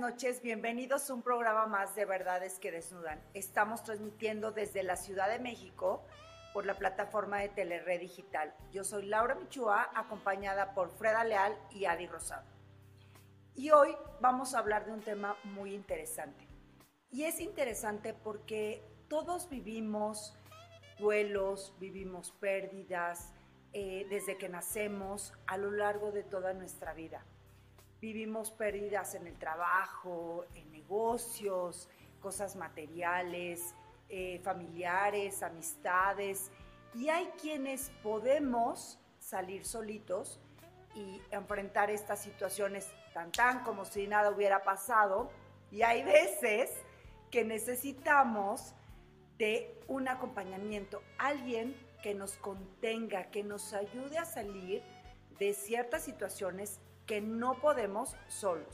Noches, 0.00 0.40
bienvenidos 0.40 1.10
a 1.10 1.14
un 1.14 1.20
programa 1.20 1.66
más 1.66 1.94
de 1.94 2.06
Verdades 2.06 2.58
que 2.58 2.72
Desnudan. 2.72 3.20
Estamos 3.34 3.82
transmitiendo 3.82 4.50
desde 4.50 4.82
la 4.82 4.96
Ciudad 4.96 5.28
de 5.28 5.38
México 5.38 6.02
por 6.54 6.64
la 6.64 6.78
plataforma 6.78 7.40
de 7.40 7.50
Telered 7.50 8.00
Digital. 8.00 8.54
Yo 8.72 8.82
soy 8.82 9.04
Laura 9.04 9.34
Michua, 9.34 9.90
acompañada 9.94 10.72
por 10.72 10.88
Freda 10.88 11.22
Leal 11.22 11.54
y 11.70 11.84
Adi 11.84 12.06
Rosado. 12.06 12.46
Y 13.54 13.72
hoy 13.72 13.94
vamos 14.22 14.54
a 14.54 14.60
hablar 14.60 14.86
de 14.86 14.92
un 14.92 15.02
tema 15.02 15.36
muy 15.44 15.74
interesante. 15.74 16.48
Y 17.10 17.24
es 17.24 17.38
interesante 17.38 18.14
porque 18.14 18.82
todos 19.06 19.50
vivimos 19.50 20.34
duelos, 20.98 21.74
vivimos 21.78 22.32
pérdidas 22.40 23.34
eh, 23.74 24.06
desde 24.08 24.38
que 24.38 24.48
nacemos 24.48 25.34
a 25.46 25.58
lo 25.58 25.70
largo 25.70 26.10
de 26.10 26.22
toda 26.22 26.54
nuestra 26.54 26.94
vida. 26.94 27.22
Vivimos 28.00 28.50
pérdidas 28.50 29.14
en 29.14 29.26
el 29.26 29.36
trabajo, 29.38 30.46
en 30.54 30.70
negocios, 30.72 31.88
cosas 32.20 32.56
materiales, 32.56 33.74
eh, 34.08 34.40
familiares, 34.42 35.42
amistades, 35.42 36.50
y 36.94 37.08
hay 37.10 37.26
quienes 37.40 37.90
podemos 38.02 38.98
salir 39.18 39.66
solitos 39.66 40.40
y 40.94 41.20
enfrentar 41.30 41.90
estas 41.90 42.20
situaciones 42.20 42.88
tan 43.12 43.30
tan 43.32 43.62
como 43.64 43.84
si 43.84 44.06
nada 44.06 44.30
hubiera 44.30 44.62
pasado, 44.62 45.30
y 45.70 45.82
hay 45.82 46.02
veces 46.02 46.70
que 47.30 47.44
necesitamos 47.44 48.74
de 49.36 49.78
un 49.88 50.08
acompañamiento, 50.08 51.02
alguien 51.18 51.76
que 52.02 52.14
nos 52.14 52.36
contenga, 52.38 53.30
que 53.30 53.42
nos 53.42 53.74
ayude 53.74 54.18
a 54.18 54.24
salir 54.24 54.82
de 55.38 55.54
ciertas 55.54 56.02
situaciones 56.02 56.80
que 57.10 57.20
no 57.20 57.54
podemos 57.54 58.14
solos. 58.28 58.72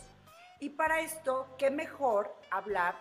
Y 0.61 0.69
para 0.69 1.01
esto, 1.01 1.48
qué 1.56 1.70
mejor 1.70 2.37
hablar 2.51 2.95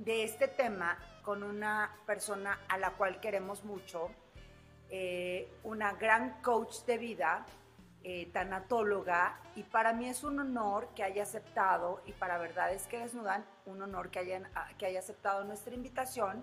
de 0.00 0.24
este 0.24 0.48
tema 0.48 0.98
con 1.22 1.44
una 1.44 1.94
persona 2.04 2.58
a 2.68 2.76
la 2.76 2.90
cual 2.94 3.20
queremos 3.20 3.62
mucho, 3.62 4.10
eh, 4.88 5.48
una 5.62 5.92
gran 5.92 6.42
coach 6.42 6.78
de 6.84 6.98
vida, 6.98 7.46
eh, 8.02 8.28
tanatóloga, 8.32 9.40
y 9.54 9.62
para 9.62 9.92
mí 9.92 10.08
es 10.08 10.24
un 10.24 10.40
honor 10.40 10.88
que 10.96 11.04
haya 11.04 11.22
aceptado, 11.22 12.02
y 12.04 12.10
para 12.10 12.36
verdades 12.36 12.88
que 12.88 12.98
desnudan, 12.98 13.46
un 13.66 13.80
honor 13.82 14.10
que, 14.10 14.18
hayan, 14.18 14.48
que 14.78 14.86
haya 14.86 14.98
aceptado 14.98 15.44
nuestra 15.44 15.72
invitación. 15.76 16.42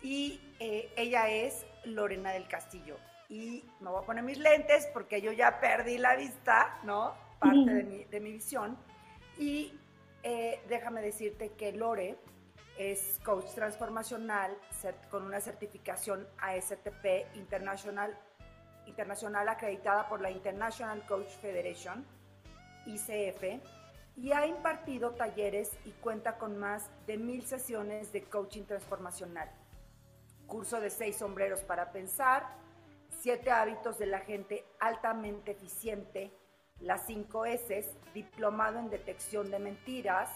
Y 0.00 0.40
eh, 0.58 0.90
ella 0.96 1.28
es 1.28 1.66
Lorena 1.84 2.32
del 2.32 2.48
Castillo. 2.48 2.96
Y 3.30 3.64
me 3.80 3.88
voy 3.88 4.02
a 4.02 4.06
poner 4.06 4.22
mis 4.22 4.38
lentes 4.38 4.86
porque 4.92 5.22
yo 5.22 5.32
ya 5.32 5.58
perdí 5.60 5.96
la 5.96 6.16
vista, 6.16 6.78
¿no? 6.82 7.14
Parte 7.38 7.72
de, 7.72 7.84
mi, 7.84 8.04
de 8.04 8.20
mi 8.20 8.32
visión. 8.32 8.76
Y 9.38 9.72
déjame 10.68 11.00
decirte 11.00 11.52
que 11.52 11.72
Lore 11.72 12.18
es 12.76 13.20
coach 13.24 13.46
transformacional 13.54 14.56
con 15.10 15.24
una 15.24 15.40
certificación 15.40 16.26
ASTP 16.38 17.36
internacional, 17.36 18.18
internacional 18.86 19.48
acreditada 19.48 20.08
por 20.08 20.20
la 20.20 20.30
International 20.30 21.06
Coach 21.06 21.28
Federation, 21.40 22.04
ICF, 22.86 23.62
y 24.16 24.32
ha 24.32 24.46
impartido 24.46 25.12
talleres 25.12 25.70
y 25.84 25.92
cuenta 25.92 26.36
con 26.36 26.58
más 26.58 26.90
de 27.06 27.16
mil 27.16 27.46
sesiones 27.46 28.12
de 28.12 28.24
coaching 28.24 28.64
transformacional. 28.64 29.50
Curso 30.46 30.80
de 30.80 30.90
seis 30.90 31.16
sombreros 31.16 31.60
para 31.60 31.92
pensar, 31.92 32.58
siete 33.20 33.50
hábitos 33.50 33.98
de 33.98 34.06
la 34.06 34.20
gente 34.20 34.64
altamente 34.78 35.50
eficiente, 35.50 36.32
las 36.80 37.06
cinco 37.06 37.44
S, 37.44 37.84
diplomado 38.14 38.78
en 38.78 38.88
detección 38.88 39.50
de 39.50 39.58
mentiras, 39.58 40.30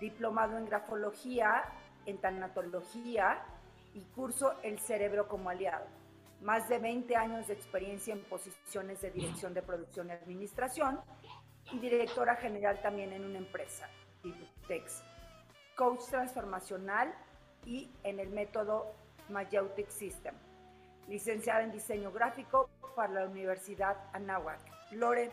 diplomado 0.00 0.58
en 0.58 0.66
grafología, 0.66 1.62
en 2.04 2.18
tanatología 2.18 3.44
y 3.94 4.00
curso 4.14 4.54
El 4.62 4.80
cerebro 4.80 5.28
como 5.28 5.50
aliado. 5.50 5.86
Más 6.40 6.68
de 6.68 6.80
20 6.80 7.14
años 7.16 7.46
de 7.46 7.54
experiencia 7.54 8.12
en 8.12 8.22
posiciones 8.24 9.00
de 9.00 9.10
dirección 9.12 9.54
de 9.54 9.62
producción 9.62 10.08
y 10.08 10.12
administración 10.12 11.00
y 11.72 11.78
directora 11.78 12.34
general 12.36 12.82
también 12.82 13.12
en 13.12 13.24
una 13.24 13.38
empresa. 13.38 13.88
Coach 15.76 16.00
transformacional 16.10 17.14
y 17.64 17.90
en 18.02 18.18
el 18.18 18.30
método 18.30 18.92
Mayautic 19.28 19.88
System. 19.88 20.34
Licenciada 21.08 21.62
en 21.62 21.72
diseño 21.72 22.10
gráfico 22.12 22.68
para 22.94 23.12
la 23.12 23.24
Universidad 23.26 23.96
Anáhuac. 24.12 24.58
Lore, 24.92 25.30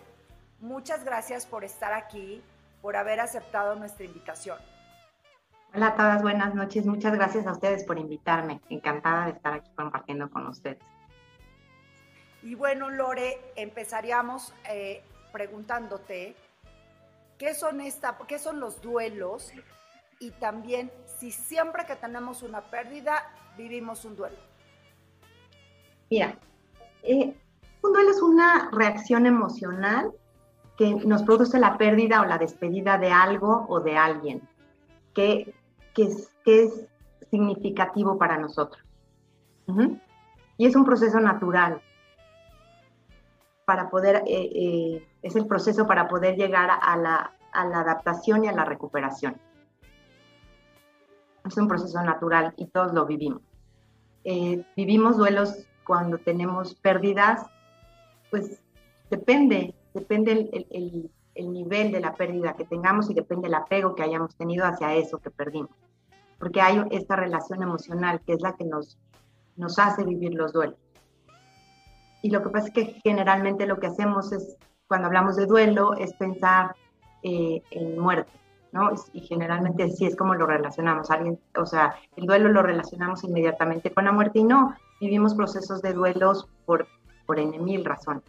muchas 0.60 1.04
gracias 1.04 1.46
por 1.46 1.64
estar 1.64 1.94
aquí 1.94 2.44
por 2.82 2.96
haber 2.96 3.20
aceptado 3.20 3.76
nuestra 3.76 4.06
invitación. 4.06 4.58
Hola 5.74 5.88
a 5.88 5.96
todas, 5.96 6.22
buenas 6.22 6.54
noches. 6.54 6.86
Muchas 6.86 7.14
gracias 7.14 7.48
a 7.48 7.54
ustedes 7.54 7.84
por 7.84 7.98
invitarme. 7.98 8.62
Encantada 8.70 9.26
de 9.26 9.32
estar 9.32 9.54
aquí 9.54 9.72
compartiendo 9.76 10.30
con 10.30 10.46
ustedes. 10.48 10.78
Y 12.44 12.56
bueno, 12.56 12.90
Lore, 12.90 13.40
empezaríamos 13.56 14.54
eh, 14.70 15.02
preguntándote 15.32 16.36
qué 17.40 17.56
son, 17.56 17.82
esta, 17.82 18.18
qué 18.28 18.38
son 18.38 18.60
los 18.60 18.82
duelos 18.82 19.52
y 20.20 20.32
también 20.32 20.92
si 21.18 21.32
siempre 21.32 21.86
que 21.86 21.96
tenemos 21.96 22.44
una 22.44 22.62
pérdida 22.62 23.24
vivimos 23.58 24.06
un 24.06 24.16
duelo. 24.16 24.53
Mira, 26.14 26.38
eh, 27.02 27.36
un 27.82 27.92
duelo 27.92 28.12
es 28.12 28.22
una 28.22 28.70
reacción 28.72 29.26
emocional 29.26 30.12
que 30.78 30.94
nos 30.94 31.24
produce 31.24 31.60
la 31.60 31.76
pérdida 31.80 32.22
o 32.22 32.26
la 32.26 32.38
despedida 32.38 33.00
de 33.00 33.12
algo 33.12 33.66
o 33.68 33.80
de 33.80 33.98
alguien, 33.98 34.48
que, 35.16 35.56
es, 35.96 36.30
significativo 37.32 38.20
para 38.20 38.38
nosotros. 38.38 38.86
Y 40.58 40.68
es 40.68 40.76
un 40.76 40.86
proceso 40.86 41.20
natural 41.20 41.82
para 43.66 43.90
poder, 43.90 44.18
eh, 44.28 44.50
eh, 44.54 45.08
es 45.24 45.36
el 45.36 45.48
proceso 45.48 45.88
para 45.88 46.08
poder 46.08 46.36
llegar 46.36 46.70
a 46.80 46.96
la, 46.96 47.34
adaptación 47.54 48.44
y 48.44 48.50
a 48.50 48.52
la 48.52 48.66
recuperación. 48.66 49.42
Es 51.44 51.58
un 51.58 51.68
proceso 51.68 52.04
natural 52.04 52.54
y 52.56 52.68
todos 52.68 52.94
lo 52.94 53.08
vivimos. 53.08 53.42
Vivimos 54.76 55.18
duelos 55.18 55.68
cuando 55.86 56.18
tenemos 56.18 56.76
pérdidas, 56.76 57.46
pues 58.30 58.62
depende 59.10 59.76
depende 59.94 60.50
el, 60.72 61.12
nivel 61.54 61.92
de 61.92 62.00
la 62.00 62.14
pérdida 62.14 62.54
que 62.54 62.66
tengamos 62.66 63.10
y 63.10 63.14
depende 63.14 63.48
el 63.48 63.54
apego 63.54 63.96
que 63.96 64.04
hayamos 64.04 64.36
tenido 64.36 64.66
hacia 64.66 64.94
eso 64.94 65.20
que 65.20 65.32
perdimos. 65.32 65.72
Porque 66.40 66.62
hay 66.62 66.84
esta 66.92 67.16
relación 67.16 67.64
emocional 67.64 68.22
que 68.26 68.34
es 68.34 68.42
la 68.42 68.54
que 68.56 68.66
nos, 68.66 68.98
nos 69.56 69.80
hace 69.80 70.04
vivir 70.04 70.34
los 70.34 70.54
duelos. 70.54 70.78
Y 72.22 72.30
lo 72.30 72.42
que 72.44 72.50
pasa 72.50 72.68
es 72.68 72.74
que 72.74 73.02
generalmente 73.04 73.66
lo 73.66 73.80
que 73.80 73.88
hacemos 73.88 74.32
es, 74.32 74.58
cuando 74.88 75.08
hablamos 75.08 75.36
de 75.36 75.46
duelo, 75.46 75.94
es 75.96 76.14
pensar 76.14 76.76
eh, 77.22 77.62
en 77.72 78.00
muerte, 78.00 78.32
¿no? 78.72 78.92
Y 79.14 79.22
generalmente 79.22 79.90
sí 79.92 80.06
es 80.06 80.16
como 80.16 80.36
lo 80.36 80.46
relacionamos. 80.46 81.10
Alguien, 81.10 81.40
o 81.58 81.66
sea, 81.66 81.96
el 82.16 82.26
duelo 82.26 82.50
lo 82.50 82.62
relacionamos 82.62 83.24
inmediatamente 83.24 83.94
con 83.94 84.06
la 84.06 84.12
muerte 84.12 84.40
y 84.40 84.44
no, 84.44 84.76
vivimos 85.00 85.36
procesos 85.36 85.82
de 85.82 85.94
duelos 85.94 86.48
por, 86.66 86.88
por 87.26 87.40
en 87.40 87.64
mil 87.64 87.84
razones 87.86 88.24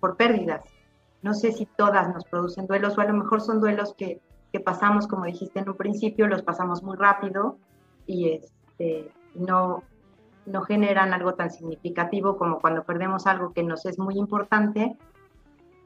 por, 0.00 0.16
pérdidas. 0.16 0.62
No 1.22 1.32
sé 1.32 1.52
si 1.52 1.66
todas 1.66 2.12
nos 2.12 2.24
producen 2.26 2.66
duelos 2.66 2.98
o 2.98 3.00
a 3.00 3.06
lo 3.06 3.14
mejor 3.14 3.40
son 3.40 3.60
duelos 3.60 3.94
que, 3.94 4.20
pasamos, 4.64 5.08
como 5.08 5.24
dijiste 5.24 5.58
en 5.58 5.68
un 5.68 5.76
principio, 5.76 6.28
los 6.28 6.42
pasamos 6.42 6.82
muy 6.82 6.96
rápido 6.96 7.58
y 8.06 8.28
este, 8.28 9.10
no, 9.34 9.82
no 10.46 10.62
generan 10.62 11.12
algo 11.12 11.34
tan 11.34 11.50
significativo 11.50 12.36
como 12.36 12.60
cuando 12.60 12.84
perdemos 12.84 13.26
algo 13.26 13.52
que 13.52 13.64
nos 13.64 13.84
es 13.84 13.98
muy 13.98 14.16
importante 14.16 14.96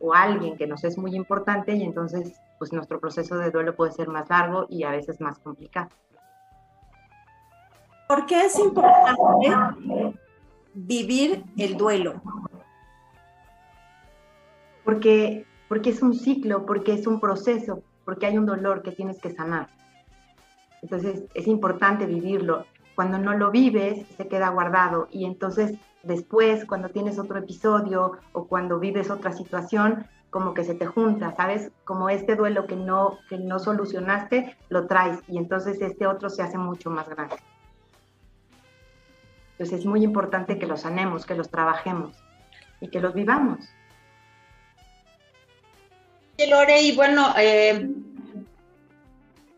o 0.01 0.13
alguien 0.13 0.59
que 0.59 0.67
nos 0.67 0.85
es 0.85 0.99
muy 0.99 1.15
importante 1.15 1.73
y 1.73 1.83
entonces 1.83 2.39
pues 2.59 2.73
nuestro 2.75 3.01
proceso 3.01 3.39
de 3.39 3.51
duelo 3.51 3.75
puede 3.75 3.93
ser 3.93 4.09
más 4.09 4.29
largo 4.29 4.67
y 4.69 4.83
a 4.83 4.91
veces 4.91 5.19
más 5.19 5.39
complicado. 5.39 5.89
¿Por 8.09 8.27
qué 8.27 8.47
es 8.47 8.59
importante 8.59 10.19
vivir 10.75 11.45
el 11.57 11.77
duelo? 11.77 12.21
porque, 14.89 15.45
porque 15.69 15.91
es 15.91 16.01
un 16.01 16.15
ciclo, 16.15 16.65
porque 16.65 16.95
es 16.95 17.07
un 17.07 17.21
proceso, 17.21 17.83
porque 18.07 18.25
hay 18.25 18.39
un 18.39 18.47
dolor 18.47 18.81
que 18.81 18.91
tienes 18.91 19.21
que 19.21 19.31
sanar. 19.31 19.69
Entonces 20.81 21.25
es 21.35 21.47
importante 21.47 22.07
vivirlo. 22.07 22.65
Cuando 22.95 23.19
no 23.19 23.35
lo 23.35 23.51
vives, 23.51 24.07
se 24.17 24.29
queda 24.29 24.49
guardado 24.49 25.09
y 25.11 25.27
entonces 25.27 25.75
después, 26.05 26.65
cuando 26.65 26.89
tienes 26.89 27.19
otro 27.19 27.37
episodio 27.37 28.13
o 28.33 28.47
cuando 28.47 28.79
vives 28.79 29.11
otra 29.11 29.33
situación, 29.33 30.07
como 30.31 30.55
que 30.55 30.65
se 30.65 30.75
te 30.75 30.87
junta, 30.87 31.37
¿sabes? 31.37 31.71
Como 31.85 32.09
este 32.09 32.35
duelo 32.35 32.67
que 32.67 32.77
no, 32.77 33.19
que 33.29 33.37
no 33.37 33.59
solucionaste, 33.59 34.57
lo 34.71 34.87
traes 34.87 35.19
y 35.29 35.37
entonces 35.37 35.83
este 35.83 36.07
otro 36.07 36.31
se 36.31 36.41
hace 36.41 36.57
mucho 36.57 36.89
más 36.89 37.07
grande. 37.11 37.37
Entonces 39.59 39.81
es 39.81 39.87
muy 39.87 40.05
importante 40.05 40.57
que 40.57 40.67
los 40.67 40.83
sanemos, 40.83 41.27
que 41.27 41.35
los 41.35 41.51
trabajemos 41.51 42.17
y 42.81 42.89
que 42.89 43.01
los 43.01 43.13
vivamos. 43.13 43.59
Lore, 46.49 46.81
y 46.81 46.95
bueno, 46.95 47.35
eh, 47.37 47.91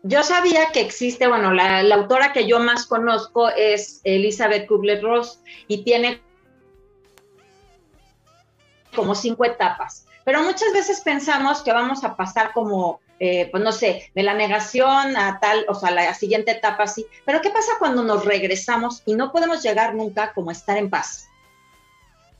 yo 0.01 0.23
sabía 0.23 0.71
que 0.71 0.81
existe, 0.81 1.27
bueno, 1.27 1.53
la, 1.53 1.81
autora 1.93 2.33
que 2.33 2.47
yo 2.47 2.59
más 2.59 2.87
conozco 2.87 3.49
es 3.49 4.01
Elizabeth 4.03 4.67
Kubler-Ross 4.67 5.39
y 5.67 5.83
tiene 5.83 6.19
como 8.95 9.13
cinco 9.13 9.45
etapas. 9.45 10.07
Pero 10.25 10.41
muchas 10.41 10.73
veces 10.73 11.01
pensamos 11.01 11.61
que 11.61 11.71
vamos 11.71 12.03
a 12.03 12.15
pasar 12.15 12.53
como, 12.53 12.99
eh, 13.23 13.49
pues 13.51 13.63
no 13.63 13.71
sé, 13.71 14.11
de 14.15 14.23
la 14.23 14.33
negación 14.33 15.15
a 15.15 15.39
tal, 15.39 15.63
o 15.67 15.75
sea, 15.75 15.91
la 15.91 16.11
siguiente 16.15 16.49
etapa 16.49 16.83
así. 16.83 17.05
Pero 17.23 17.39
¿qué 17.41 17.51
pasa 17.51 17.73
cuando 17.77 18.03
nos 18.03 18.25
regresamos 18.25 19.03
y 19.05 19.13
no 19.13 19.31
podemos 19.31 19.61
llegar 19.61 19.93
nunca 19.93 20.33
como 20.33 20.49
a 20.49 20.53
estar 20.53 20.75
en 20.75 20.89
paz? 20.89 21.29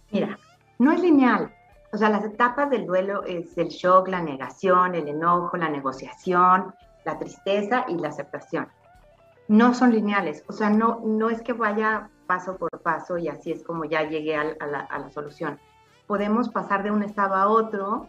Mira, 0.10 0.39
no 0.80 0.92
es 0.92 1.00
lineal. 1.00 1.54
O 1.94 1.98
sea, 1.98 2.10
las 2.10 2.25
etapas 2.25 2.72
del 2.72 2.88
duelo 2.88 3.24
es 3.25 3.56
el 3.60 3.68
shock, 3.68 4.07
la 4.07 4.24
negación, 4.24 4.95
el 4.95 5.07
enojo, 5.07 5.56
la 5.56 5.69
negociación, 5.69 6.74
la 7.06 7.19
tristeza 7.19 7.86
y 7.88 7.94
la 7.98 8.07
aceptación. 8.07 8.68
No 9.48 9.75
son 9.75 9.92
lineales, 9.92 10.44
o 10.48 10.54
sea, 10.54 10.72
no, 10.72 11.00
no 11.06 11.30
es 11.30 11.44
que 11.44 11.54
vaya 11.54 12.10
paso 12.25 12.57
por 12.57 12.72
paso 12.81 13.19
y 13.19 13.28
así 13.28 13.51
es 13.51 13.62
como 13.63 13.86
ya 13.86 14.10
llegué 14.10 14.36
a, 14.36 14.45
la, 14.45 15.10
solución. 15.13 15.60
Podemos 16.07 16.50
pasar 16.50 16.81
de 16.81 16.89
un 16.89 17.04
estado 17.04 17.36
a 17.36 17.48
otro, 17.50 18.07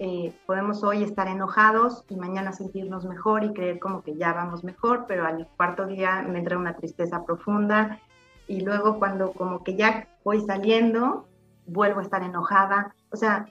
eh, 0.00 0.32
podemos 0.46 0.84
hoy 0.84 1.02
estar 1.02 1.26
enojados 1.26 2.04
y 2.08 2.16
mañana 2.16 2.52
sentirnos 2.52 3.04
mejor 3.04 3.42
y 3.42 3.52
creer 3.52 3.80
como 3.80 4.02
que 4.02 4.14
ya 4.16 4.32
vamos 4.32 4.62
mejor, 4.62 5.06
pero 5.08 5.26
al 5.26 5.48
cuarto 5.56 5.86
día 5.86 6.22
me 6.22 6.38
entra 6.38 6.56
una 6.56 6.76
tristeza 6.76 7.24
profunda 7.24 8.00
y 8.46 8.60
luego 8.60 8.98
cuando 8.98 9.32
como 9.32 9.64
que 9.64 9.76
ya 9.76 10.08
voy 10.24 10.40
saliendo, 10.42 11.26
vuelvo 11.66 11.98
a 11.98 12.04
estar 12.04 12.22
enojada. 12.22 12.94
O 13.10 13.16
sea, 13.16 13.46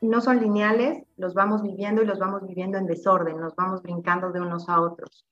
no 0.00 0.22
son 0.22 0.40
lineales, 0.40 1.04
los 1.16 1.34
vamos 1.34 1.62
viviendo 1.62 2.02
y 2.02 2.06
los 2.06 2.18
vamos 2.18 2.46
viviendo 2.46 2.78
en 2.78 2.86
desorden, 2.86 3.38
nos 3.38 3.54
vamos 3.54 3.82
brincando 3.82 4.32
de 4.32 4.40
unos 4.40 4.68
a 4.70 4.80
otros. 4.80 5.26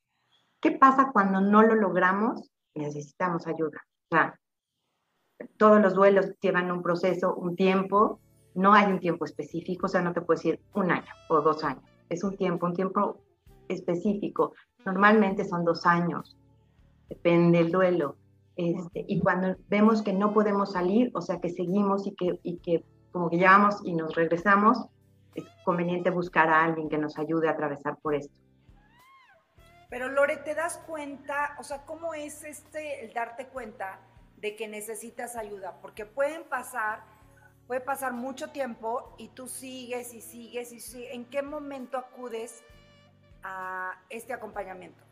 ¿Qué 0.61 0.73
pasa 0.73 1.11
cuando 1.13 1.41
no 1.41 1.63
lo 1.63 1.75
logramos? 1.75 2.51
Necesitamos 2.75 3.47
ayuda. 3.47 3.81
O 4.11 4.17
sea, 4.17 4.39
todos 5.57 5.81
los 5.81 5.95
duelos 5.95 6.27
llevan 6.41 6.71
un 6.71 6.83
proceso, 6.83 7.35
un 7.35 7.57
tiempo, 7.57 8.21
no 8.55 8.75
hay 8.75 8.93
un 8.93 9.01
tiempo 9.01 9.25
específico, 9.25 9.87
o 9.87 9.89
sea, 9.89 10.03
no 10.03 10.13
te 10.13 10.21
puedo 10.21 10.39
decir 10.39 10.61
un 10.75 10.91
año 10.91 11.13
o 11.29 11.41
dos 11.41 11.65
años, 11.65 11.85
es 12.09 12.23
un 12.25 12.37
tiempo, 12.37 12.67
un 12.67 12.75
tiempo 12.75 13.21
específico. 13.69 14.55
Normalmente 14.85 15.45
son 15.45 15.65
dos 15.65 15.87
años, 15.87 16.37
depende 17.09 17.59
del 17.59 17.73
duelo. 17.73 18.17
Este, 18.57 19.05
y 19.09 19.21
cuando 19.21 19.57
vemos 19.69 20.03
que 20.03 20.13
no 20.13 20.35
podemos 20.35 20.73
salir, 20.73 21.11
o 21.15 21.23
sea, 21.23 21.41
que 21.41 21.49
seguimos 21.49 22.07
y 22.07 22.15
que, 22.15 22.39
y 22.43 22.59
que 22.59 22.85
como 23.11 23.31
que 23.31 23.39
llevamos 23.39 23.81
y 23.85 23.95
nos 23.95 24.15
regresamos, 24.15 24.87
es 25.35 25.45
conveniente 25.65 26.11
buscar 26.11 26.49
a 26.49 26.65
alguien 26.65 26.89
que 26.89 26.99
nos 26.99 27.19
ayude 27.19 27.49
a 27.49 27.53
atravesar 27.53 27.97
por 27.99 28.15
esto. 28.15 28.35
Pero 29.89 30.09
Lore, 30.09 30.39
¿te 30.39 30.55
das 30.55 30.79
cuenta? 30.87 31.55
O 31.59 31.63
sea, 31.63 31.85
¿cómo 31.85 32.15
es 32.15 32.45
este 32.45 33.05
el 33.05 33.13
darte 33.13 33.49
cuenta 33.49 34.01
de 34.39 34.57
que 34.57 34.67
necesitas 34.67 35.37
ayuda? 35.37 35.79
Porque 35.83 36.07
pueden 36.07 36.45
pasar, 36.45 37.05
puede 37.67 37.81
pasar 37.81 38.13
mucho 38.13 38.51
tiempo 38.51 39.15
y 39.19 39.29
tú 39.29 39.47
sigues 39.47 40.15
y 40.15 40.21
sigues 40.21 40.73
y 40.73 40.81
sigues. 40.81 41.15
¿En 41.15 41.25
qué 41.27 41.43
momento 41.43 41.99
acudes 41.99 42.65
a 43.43 43.93
este 44.11 44.33
acompañamiento? 44.33 45.03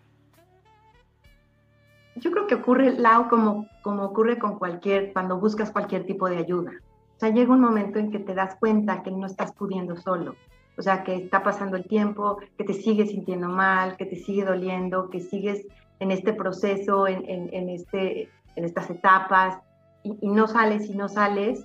Yo 2.17 2.31
creo 2.31 2.47
que 2.47 2.56
ocurre, 2.56 2.93
Lau, 2.93 3.29
como, 3.29 3.69
como 3.82 4.05
ocurre 4.05 4.38
con 4.38 4.58
cualquier, 4.58 5.12
cuando 5.12 5.38
buscas 5.38 5.70
cualquier 5.70 6.06
tipo 6.06 6.29
de 6.29 6.38
ayuda. 6.38 6.73
O 7.17 7.20
sea, 7.20 7.31
llega 7.31 7.52
un 7.52 7.61
momento 7.61 7.99
en 7.99 8.11
que 8.11 8.19
te 8.19 8.35
das 8.35 8.56
cuenta 8.56 9.02
que 9.02 9.11
no 9.11 9.26
estás 9.26 9.52
pudiendo 9.52 9.97
solo. 9.97 10.35
O 10.76 10.82
sea, 10.82 11.05
que 11.05 11.17
está 11.17 11.43
pasando 11.43 11.76
el 11.76 11.87
tiempo, 11.87 12.38
que 12.56 12.64
te 12.64 12.73
sigues 12.73 13.11
sintiendo 13.11 13.49
mal, 13.49 13.97
que 13.97 14.06
te 14.06 14.17
sigue 14.17 14.44
doliendo, 14.44 15.11
que 15.11 15.20
sigues 15.20 15.67
en 15.99 16.11
este 16.11 16.32
proceso, 16.32 17.06
en, 17.06 17.23
en, 17.29 17.69
este, 17.69 18.31
en 18.56 18.64
estas 18.64 18.88
etapas, 18.88 19.58
y, 20.02 20.29
no 20.29 20.47
sales 20.47 20.88
y 20.88 20.94
no 20.94 21.08
sales, 21.08 21.62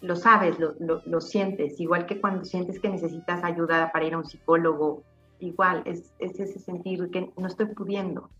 lo 0.00 0.16
sabes, 0.16 0.58
lo, 0.58 0.74
lo, 0.78 1.20
sientes, 1.20 1.80
igual 1.80 2.06
que 2.06 2.20
cuando 2.20 2.44
sientes 2.44 2.78
que 2.80 2.88
necesitas 2.88 3.42
ayuda 3.42 3.90
para 3.92 4.04
ir 4.04 4.14
a 4.14 4.18
un 4.18 4.26
psicólogo, 4.26 5.02
igual, 5.38 5.82
es, 5.86 6.12
es 6.18 6.38
ese 6.38 6.58
sentir 6.58 7.10
que 7.10 7.32
no 7.36 7.46
estoy 7.46 7.66
pudiendo. 7.66 8.30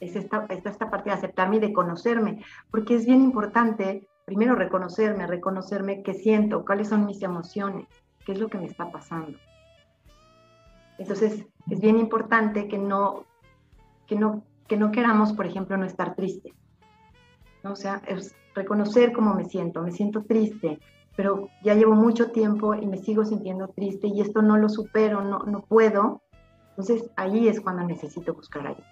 Es 0.00 0.14
esta, 0.14 0.46
esta, 0.50 0.70
esta 0.70 0.90
parte 0.90 1.10
de 1.10 1.16
aceptarme 1.16 1.56
y 1.56 1.60
de 1.60 1.72
conocerme, 1.72 2.44
porque 2.70 2.94
es 2.94 3.06
bien 3.06 3.22
importante 3.22 4.08
primero 4.24 4.54
reconocerme, 4.54 5.26
reconocerme 5.26 6.02
qué 6.02 6.12
siento, 6.12 6.64
cuáles 6.64 6.88
son 6.88 7.06
mis 7.06 7.22
emociones, 7.22 7.88
qué 8.26 8.32
es 8.32 8.38
lo 8.38 8.48
que 8.48 8.58
me 8.58 8.66
está 8.66 8.92
pasando. 8.92 9.38
Entonces, 10.98 11.46
es 11.70 11.80
bien 11.80 11.98
importante 11.98 12.68
que 12.68 12.76
no, 12.76 13.24
que 14.06 14.16
no, 14.16 14.44
que 14.66 14.76
no 14.76 14.92
queramos, 14.92 15.32
por 15.32 15.46
ejemplo, 15.46 15.78
no 15.78 15.86
estar 15.86 16.14
triste. 16.14 16.52
¿no? 17.64 17.72
O 17.72 17.76
sea, 17.76 18.02
es 18.06 18.34
reconocer 18.58 19.12
cómo 19.12 19.34
me 19.34 19.44
siento, 19.44 19.82
me 19.82 19.92
siento 19.92 20.22
triste, 20.24 20.78
pero 21.16 21.48
ya 21.62 21.74
llevo 21.74 21.94
mucho 21.94 22.30
tiempo 22.30 22.74
y 22.74 22.86
me 22.86 22.98
sigo 22.98 23.24
sintiendo 23.24 23.68
triste 23.68 24.06
y 24.08 24.20
esto 24.20 24.42
no 24.42 24.56
lo 24.56 24.68
supero, 24.68 25.22
no, 25.22 25.40
no 25.40 25.62
puedo. 25.62 26.22
Entonces, 26.70 27.10
ahí 27.16 27.48
es 27.48 27.60
cuando 27.60 27.82
necesito 27.82 28.34
buscar 28.34 28.66
ayuda. 28.66 28.86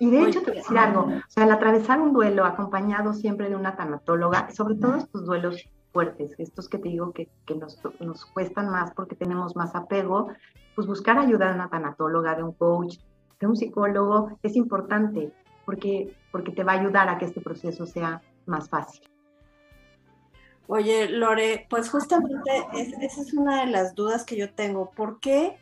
Y 0.00 0.10
de 0.10 0.22
hecho, 0.22 0.40
te 0.40 0.50
voy 0.50 0.58
a 0.58 0.62
decir 0.62 0.78
algo, 0.78 1.00
o 1.06 1.30
sea, 1.30 1.42
al 1.42 1.50
atravesar 1.50 2.00
un 2.00 2.12
duelo 2.12 2.44
acompañado 2.44 3.14
siempre 3.14 3.48
de 3.48 3.56
una 3.56 3.74
tanatóloga, 3.74 4.50
sobre 4.50 4.76
todo 4.76 4.94
estos 4.94 5.26
duelos 5.26 5.64
fuertes, 5.92 6.34
estos 6.38 6.68
que 6.68 6.78
te 6.78 6.88
digo 6.88 7.12
que, 7.12 7.28
que 7.46 7.56
nos, 7.56 7.80
nos, 7.98 8.24
cuestan 8.26 8.70
más 8.70 8.92
porque 8.94 9.16
tenemos 9.16 9.56
más 9.56 9.74
apego, 9.74 10.28
pues 10.76 10.86
buscar 10.86 11.18
ayuda 11.18 11.48
de 11.48 11.54
una 11.54 11.68
tanatóloga, 11.68 12.36
de 12.36 12.44
un 12.44 12.52
coach, 12.52 12.98
de 13.40 13.46
un 13.48 13.56
psicólogo, 13.56 14.38
es 14.44 14.54
importante 14.54 15.32
porque, 15.64 16.14
porque 16.30 16.52
te 16.52 16.64
va 16.64 16.72
a 16.72 16.80
ayudar 16.80 17.08
a 17.08 17.18
que 17.18 17.24
este 17.24 17.40
proceso 17.40 17.86
sea 17.86 18.22
más 18.46 18.68
fácil. 18.68 19.08
Oye, 20.66 21.08
Lore, 21.08 21.66
pues 21.70 21.88
justamente 21.88 22.50
esa 22.74 23.22
es 23.22 23.32
una 23.32 23.64
de 23.64 23.70
las 23.70 23.94
dudas 23.94 24.24
que 24.24 24.36
yo 24.36 24.52
tengo. 24.52 24.90
¿Por 24.90 25.18
qué? 25.18 25.58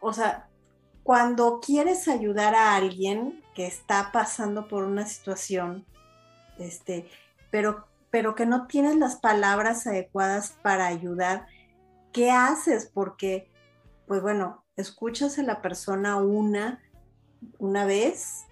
O 0.00 0.14
sea, 0.14 0.48
cuando 1.02 1.60
quieres 1.60 2.08
ayudar 2.08 2.54
a 2.54 2.74
alguien 2.74 3.42
que 3.54 3.66
está 3.66 4.10
pasando 4.10 4.66
por 4.66 4.84
una 4.84 5.06
situación, 5.06 5.84
este, 6.58 7.06
pero, 7.50 7.86
pero 8.10 8.34
que 8.34 8.46
no 8.46 8.66
tienes 8.66 8.96
las 8.96 9.16
palabras 9.16 9.86
adecuadas 9.86 10.56
para 10.62 10.86
ayudar, 10.86 11.46
¿qué 12.12 12.30
haces? 12.30 12.90
Porque, 12.92 13.50
pues 14.06 14.22
bueno, 14.22 14.64
escuchas 14.76 15.38
a 15.38 15.42
la 15.42 15.60
persona 15.60 16.16
una, 16.16 16.80
una 17.58 17.84
vez, 17.84 18.46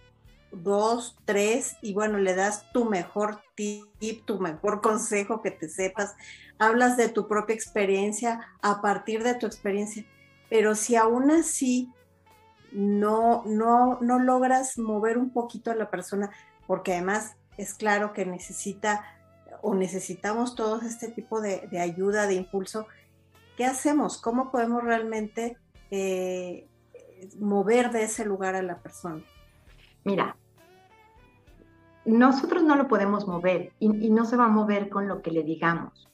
dos, 0.53 1.17
tres, 1.25 1.77
y 1.83 1.95
bueno, 1.95 2.19
le 2.19 2.35
das 2.35 2.71
tu 2.73 2.85
mejor 2.85 3.43
tip, 3.55 4.25
tu 4.25 4.41
mejor 4.41 4.81
consejo 4.81 5.43
que 5.43 5.51
te 5.51 5.69
sepas, 5.69 6.15
hablas 6.59 6.97
de 6.97 7.09
tu 7.09 7.29
propia 7.29 7.55
experiencia 7.55 8.41
a 8.63 8.81
partir 8.81 9.23
de 9.23 9.35
tu 9.35 9.47
experiencia, 9.47 10.05
pero 10.49 10.75
si 10.75 10.97
aún 10.97 11.31
así 11.31 11.93
no, 12.73 13.43
no, 13.47 13.99
no 14.01 14.19
logras 14.19 14.79
mover 14.79 15.19
un 15.19 15.31
poquito 15.31 15.71
a 15.71 15.77
la 15.77 15.91
persona, 15.91 16.31
porque 16.67 16.93
además 16.93 17.37
es 17.57 17.75
claro 17.75 18.13
que 18.13 18.25
necesita 18.27 19.05
o 19.63 19.75
necesitamos 19.75 20.55
todos 20.55 20.83
este 20.85 21.09
tipo 21.09 21.41
de, 21.41 21.69
ayuda, 21.79 22.27
de 22.27 22.35
impulso. 22.35 22.87
¿Qué 23.57 23.67
hacemos? 23.67 24.19
¿Cómo 24.19 24.51
podemos 24.51 24.83
realmente 24.83 25.57
eh, 25.91 26.67
mover 27.39 27.91
de 27.91 28.05
ese 28.05 28.25
lugar 28.25 28.55
a 28.55 28.63
la 28.63 28.79
persona? 28.79 29.23
Mira, 30.05 30.37
nosotros 32.05 32.63
no 32.63 32.77
lo 32.77 32.89
podemos 32.89 33.27
mover 33.27 33.73
y, 33.79 34.11
no 34.11 34.25
se 34.25 34.37
va 34.37 34.47
a 34.47 34.49
mover 34.49 34.89
con 34.89 35.09
lo 35.09 35.23
que 35.23 35.31
le 35.31 35.43
digamos 35.43 36.07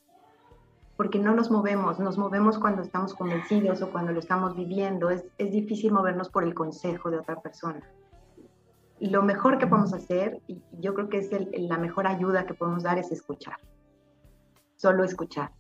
porque 0.97 1.19
no 1.19 1.35
nos 1.35 1.51
movemos, 1.51 1.99
nos 1.99 2.17
movemos 2.17 2.59
cuando 2.59 2.81
estamos 2.81 3.13
convencidos 3.13 3.83
o 3.83 3.91
cuando 3.91 4.13
lo 4.13 4.19
estamos 4.19 4.57
viviendo. 4.57 5.11
Es, 5.11 5.27
es 5.37 5.53
difícil 5.53 5.93
movernos 5.93 6.31
por 6.31 6.43
el 6.43 6.55
consejo 6.55 7.11
de 7.11 7.19
otra 7.19 7.37
persona. 7.43 7.83
Lo 8.99 9.23
mejor 9.23 9.59
que 9.59 9.67
podemos 9.67 9.93
hacer, 9.93 10.41
y 10.47 10.63
yo 10.81 10.95
creo 10.95 11.11
que 11.11 11.19
es 11.19 11.31
la 11.53 11.77
mejor 11.77 12.07
ayuda 12.07 12.47
que 12.47 12.55
podemos 12.55 12.83
dar, 12.83 12.99
es 12.99 13.13
escuchar. 13.13 13.59
Solo 14.77 15.05
escuchar. 15.05 15.53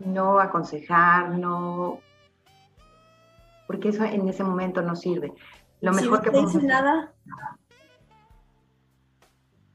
No 0.00 0.40
aconsejar, 0.40 1.30
no... 1.30 2.00
Porque 3.68 3.90
eso 3.90 4.02
en 4.04 4.28
ese 4.28 4.42
momento 4.42 4.82
no 4.82 4.96
sirve. 4.96 5.32
Lo 5.80 5.92
mejor 5.92 6.22
que 6.22 6.30
podemos 6.30 6.54
hacer... 6.54 6.68
nada? 6.68 7.12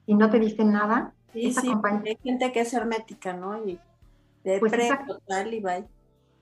¿Y 0.05 0.15
no 0.15 0.29
te 0.29 0.39
dicen 0.39 0.71
nada? 0.71 1.13
Sí, 1.31 1.51
sí, 1.53 1.71
hay 2.05 2.17
gente 2.21 2.51
que 2.51 2.61
es 2.61 2.73
hermética, 2.73 3.33
¿no? 3.33 3.65
Y 3.65 3.79
pues 4.59 4.73
total 5.07 5.53
y 5.53 5.63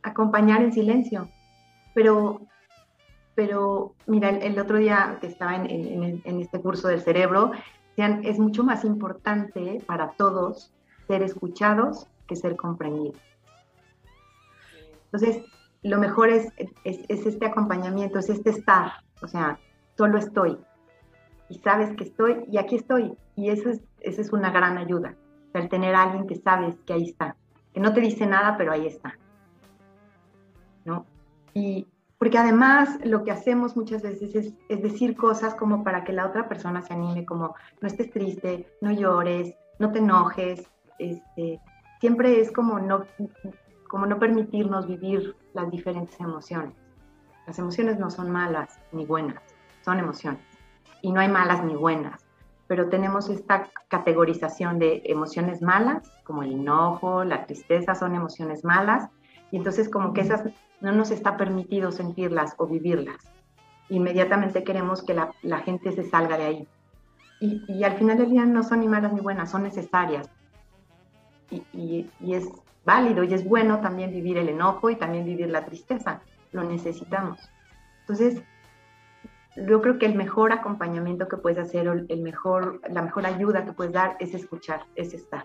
Acompañar 0.03 0.63
en 0.63 0.73
silencio. 0.73 1.29
Pero, 1.93 2.41
pero 3.35 3.93
mira, 4.07 4.29
el, 4.29 4.59
otro 4.59 4.77
día 4.77 5.17
que 5.21 5.27
estaba 5.27 5.55
en, 5.55 6.21
este 6.25 6.59
curso 6.59 6.87
del 6.87 7.01
cerebro, 7.01 7.51
es 7.95 8.39
mucho 8.39 8.63
más 8.63 8.83
importante 8.83 9.81
para 9.85 10.11
todos 10.11 10.73
ser 11.07 11.21
escuchados 11.21 12.07
que 12.27 12.35
ser 12.35 12.55
comprendidos. 12.55 13.21
Entonces, 15.05 15.43
lo 15.83 15.99
mejor 15.99 16.29
es, 16.29 16.51
es, 16.83 16.99
este 17.25 17.45
acompañamiento, 17.45 18.19
es 18.19 18.29
este 18.29 18.49
estar, 18.49 18.91
o 19.21 19.27
sea, 19.27 19.59
solo 19.97 20.17
estoy. 20.17 20.57
Y 21.49 21.59
sabes 21.59 21.95
que 21.95 22.05
estoy 22.05 22.45
y 22.49 22.57
aquí 22.57 22.75
estoy. 22.75 23.17
Y 23.35 23.49
eso 23.49 23.69
es, 23.69 23.81
eso 23.99 24.21
es 24.21 24.31
una 24.31 24.51
gran 24.51 24.77
ayuda, 24.77 25.15
el 25.53 25.69
tener 25.69 25.95
a 25.95 26.03
alguien 26.03 26.27
que 26.27 26.35
sabes 26.35 26.75
que 26.85 26.93
ahí 26.93 27.09
está, 27.09 27.35
que 27.73 27.79
no 27.79 27.93
te 27.93 28.01
dice 28.01 28.25
nada, 28.25 28.57
pero 28.57 28.71
ahí 28.71 28.87
está. 28.87 29.17
¿No? 30.85 31.05
Y 31.53 31.87
porque 32.17 32.37
además 32.37 32.99
lo 33.03 33.23
que 33.23 33.31
hacemos 33.31 33.75
muchas 33.75 34.03
veces 34.03 34.35
es, 34.35 34.53
es 34.69 34.81
decir 34.81 35.15
cosas 35.15 35.55
como 35.55 35.83
para 35.83 36.03
que 36.03 36.13
la 36.13 36.27
otra 36.27 36.47
persona 36.47 36.81
se 36.81 36.93
anime, 36.93 37.25
como 37.25 37.55
no 37.81 37.87
estés 37.87 38.11
triste, 38.11 38.67
no 38.79 38.91
llores, 38.91 39.55
no 39.79 39.91
te 39.91 39.99
enojes, 39.99 40.69
este, 40.99 41.59
siempre 41.99 42.39
es 42.39 42.51
como 42.51 42.79
no, 42.79 43.05
como 43.87 44.05
no 44.05 44.19
permitirnos 44.19 44.87
vivir 44.87 45.35
las 45.53 45.69
diferentes 45.71 46.19
emociones. 46.19 46.75
Las 47.47 47.59
emociones 47.59 47.99
no 47.99 48.09
son 48.09 48.29
malas 48.31 48.79
ni 48.91 49.05
buenas, 49.05 49.41
son 49.83 49.99
emociones. 49.99 50.41
Y 51.01 51.11
no 51.11 51.19
hay 51.19 51.27
malas 51.27 51.63
ni 51.63 51.75
buenas, 51.75 52.25
pero 52.67 52.89
tenemos 52.89 53.29
esta 53.29 53.69
categorización 53.87 54.79
de 54.79 55.01
emociones 55.05 55.61
malas, 55.61 56.09
como 56.23 56.43
el 56.43 56.53
enojo, 56.53 57.23
la 57.23 57.45
tristeza, 57.45 57.95
son 57.95 58.15
emociones 58.15 58.63
malas, 58.63 59.09
y 59.51 59.57
entonces 59.57 59.89
como 59.89 60.13
que 60.13 60.21
esas 60.21 60.43
no 60.79 60.91
nos 60.91 61.11
está 61.11 61.37
permitido 61.37 61.91
sentirlas 61.91 62.55
o 62.57 62.67
vivirlas. 62.67 63.17
Inmediatamente 63.89 64.63
queremos 64.63 65.03
que 65.03 65.13
la, 65.13 65.59
gente 65.59 65.91
se 65.91 66.03
salga 66.03 66.37
de 66.37 66.43
ahí. 66.43 66.67
Y, 67.41 67.83
al 67.83 67.97
final 67.97 68.17
del 68.17 68.29
día 68.29 68.45
no 68.45 68.63
son 68.63 68.79
ni 68.81 68.87
malas 68.87 69.11
ni 69.13 69.19
buenas, 69.19 69.51
son 69.51 69.63
necesarias. 69.63 70.29
Y 71.49 72.07
es 72.21 72.47
válido 72.85 73.23
y 73.23 73.33
es 73.33 73.47
bueno 73.47 73.81
también 73.81 74.11
vivir 74.11 74.37
el 74.37 74.49
enojo 74.49 74.89
y 74.89 74.95
también 74.95 75.25
vivir 75.25 75.49
la 75.49 75.65
tristeza. 75.65 76.21
Lo 76.51 76.63
necesitamos. 76.63 77.39
Entonces, 78.01 78.41
yo 79.55 79.81
creo 79.81 79.99
que 79.99 80.05
el 80.05 80.15
mejor 80.15 80.51
acompañamiento 80.51 81.27
que 81.27 81.37
puedes 81.37 81.59
hacer, 81.59 81.87
el 81.87 82.21
mejor, 82.21 82.81
la 82.89 83.01
mejor 83.01 83.25
ayuda 83.25 83.65
que 83.65 83.73
puedes 83.73 83.93
dar 83.93 84.15
es 84.19 84.33
escuchar, 84.33 84.85
es 84.95 85.13
estar. 85.13 85.43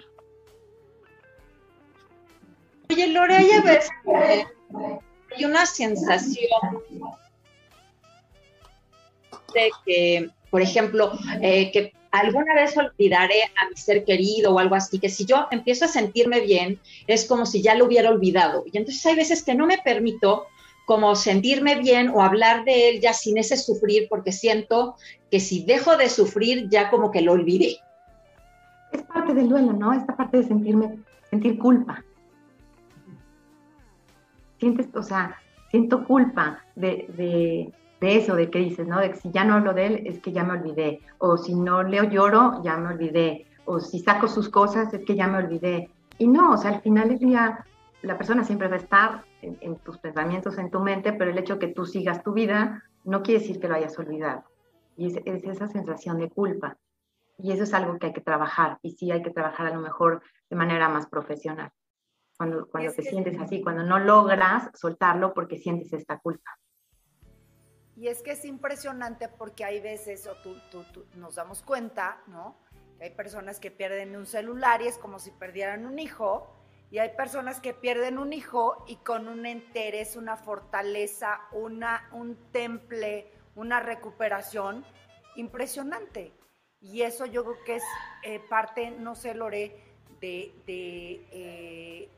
Oye, 2.91 3.09
Lore, 3.09 3.35
hay 3.35 3.51
a 3.51 3.63
veces 3.63 3.91
hay 5.37 5.45
una 5.45 5.67
sensación 5.67 6.49
de 9.53 9.71
que, 9.85 10.31
por 10.51 10.63
ejemplo, 10.63 11.13
eh, 11.43 11.73
que 11.73 11.93
alguna 12.13 12.55
vez 12.55 12.77
olvidaré 12.77 13.43
a 13.57 13.69
mi 13.69 13.77
ser 13.77 14.05
querido 14.05 14.55
o 14.55 14.59
algo 14.59 14.77
así, 14.77 14.99
que 14.99 15.09
si 15.09 15.25
yo 15.25 15.49
empiezo 15.51 15.85
a 15.85 15.89
sentirme 15.89 16.41
bien, 16.41 16.81
es 17.07 17.27
como 17.27 17.45
si 17.45 17.61
ya 17.61 17.75
lo 17.75 17.87
hubiera 17.87 18.11
olvidado. 18.11 18.65
Y 18.73 18.79
entonces 18.79 19.05
hay 19.05 19.17
veces 19.17 19.43
que 19.43 19.55
no 19.55 19.67
me 19.67 19.79
permito 19.79 20.47
como 20.87 21.15
sentirme 21.15 21.79
bien 21.79 22.09
o 22.09 22.23
hablar 22.23 22.65
de 22.65 22.89
él 22.89 23.01
ya 23.03 23.13
sin 23.13 23.37
ese 23.37 23.59
sufrir, 23.59 24.09
porque 24.09 24.33
siento 24.33 24.97
que 25.31 25.39
si 25.39 25.65
dejo 25.65 25.99
de 25.99 26.09
sufrir, 26.09 26.71
ya 26.71 26.89
como 26.89 27.11
que 27.11 27.21
lo 27.21 27.33
olvidé. 27.33 27.77
Es 28.93 29.03
parte 29.03 29.35
del 29.35 29.51
duelo, 29.51 29.75
¿no? 29.75 29.93
Esta 29.93 30.17
parte 30.17 30.39
de 30.39 30.45
sentirme, 30.45 30.99
sentir 31.29 31.59
culpa. 31.59 32.03
Sientes, 34.59 34.87
o 34.95 35.03
sea, 35.03 35.37
siento 35.71 36.03
culpa 36.07 36.65
de 36.75 37.71
de 38.01 38.17
eso, 38.17 38.35
de 38.35 38.51
que 38.51 38.59
dices, 38.59 38.87
¿no? 38.87 39.01
De 39.01 39.11
que 39.11 39.17
si 39.17 39.31
ya 39.31 39.45
no 39.45 39.55
hablo 39.55 39.73
de 39.73 39.87
él, 39.87 40.03
es 40.07 40.21
que 40.21 40.33
ya 40.33 40.45
me 40.45 40.53
olvidé. 40.53 41.01
O 41.19 41.37
si 41.37 41.55
no 41.55 41.83
leo 41.83 42.05
lloro, 42.05 42.63
ya 42.63 42.77
me 42.77 42.89
olvidé. 42.89 43.47
O 43.65 43.81
si 43.81 44.01
saco 44.01 44.29
sus 44.29 44.49
cosas, 44.49 44.93
es 44.93 45.05
que 45.05 45.17
ya 45.17 45.27
me 45.27 45.39
olvidé. 45.39 45.91
Y 46.19 46.27
no, 46.27 46.53
o 46.53 46.57
sea, 46.57 46.73
al 46.73 46.83
final 46.83 47.09
del 47.09 47.19
día, 47.19 47.65
la 48.03 48.17
persona 48.17 48.45
siempre 48.45 48.69
va 48.69 48.77
a 48.77 48.79
estar 48.79 49.25
en, 49.61 49.77
tus 49.79 49.99
pensamientos, 49.99 50.59
en 50.59 50.71
tu 50.71 50.81
mente, 50.81 51.13
pero 51.13 51.31
el 51.31 51.39
hecho 51.39 51.59
que 51.59 51.69
tú 51.69 51.87
sigas 51.87 52.23
tu 52.23 52.33
vida 52.33 52.83
no 53.05 53.23
quiere 53.23 53.41
decir 53.41 53.61
que 53.61 53.69
lo 53.69 53.75
hayas 53.75 53.99
olvidado. 53.99 54.45
Y 54.97 55.07
es, 55.07 55.45
esa 55.45 55.69
sensación 55.69 56.19
de 56.19 56.31
culpa. 56.31 56.77
Y 57.39 57.53
eso 57.53 57.65
es 57.65 57.75
algo 57.75 57.99
que 57.99 58.07
hay 58.07 58.13
que 58.13 58.21
trabajar. 58.21 58.79
Y 58.83 58.93
sí 58.93 59.11
hay 59.11 59.23
que 59.23 59.31
trabajar 59.31 59.67
a 59.67 59.75
lo 59.75 59.81
mejor 59.81 60.23
de 60.49 60.57
manera 60.57 60.89
más 60.89 61.07
profesional. 61.07 61.71
Cuando, 62.37 62.69
cuando 62.69 62.93
te 62.93 63.03
sientes 63.03 63.39
así, 63.41 63.63
cuando 63.63 63.83
no 63.83 63.99
logras 63.99 64.71
soltarlo 64.75 65.33
porque 65.33 65.59
sientes 65.59 65.93
esta 65.93 66.19
culpa. 66.19 66.51
Y 67.97 68.09
es 68.09 68.23
que 68.23 68.33
es 68.33 68.45
impresionante 68.45 69.29
porque 69.29 69.65
hay 69.65 69.81
veces, 69.81 70.27
o 70.27 70.37
tú, 70.43 70.55
nos 71.15 71.37
damos 71.37 71.63
cuenta, 71.63 72.23
¿no? 72.27 72.59
Que 72.99 73.05
hay 73.05 73.11
personas 73.11 73.59
que 73.59 73.71
pierden 73.71 74.15
un 74.17 74.27
celular 74.27 74.83
y 74.83 74.87
es 74.87 74.99
como 74.99 75.19
si 75.19 75.31
perdieran 75.31 75.87
un 75.87 75.99
hijo, 75.99 76.55
y 76.91 76.99
hay 76.99 77.11
personas 77.17 77.61
que 77.61 77.75
pierden 77.75 78.19
un 78.19 78.33
hijo 78.33 78.85
y 78.87 78.97
con 78.97 79.29
un 79.29 79.47
interés, 79.47 80.17
una 80.17 80.37
fortaleza, 80.37 81.41
una, 81.53 82.09
un 82.13 82.37
temple, 82.53 83.33
una 83.55 83.81
recuperación 83.81 84.85
impresionante. 85.35 86.33
Y 86.81 87.03
eso 87.03 87.27
yo 87.27 87.45
creo 87.45 87.65
que 87.65 87.77
es 87.77 87.85
eh, 88.23 88.41
parte, 88.49 88.91
no 88.91 89.15
sé, 89.15 89.35
Lore, 89.35 89.83
de, 90.21 90.55
eh, 90.67 92.09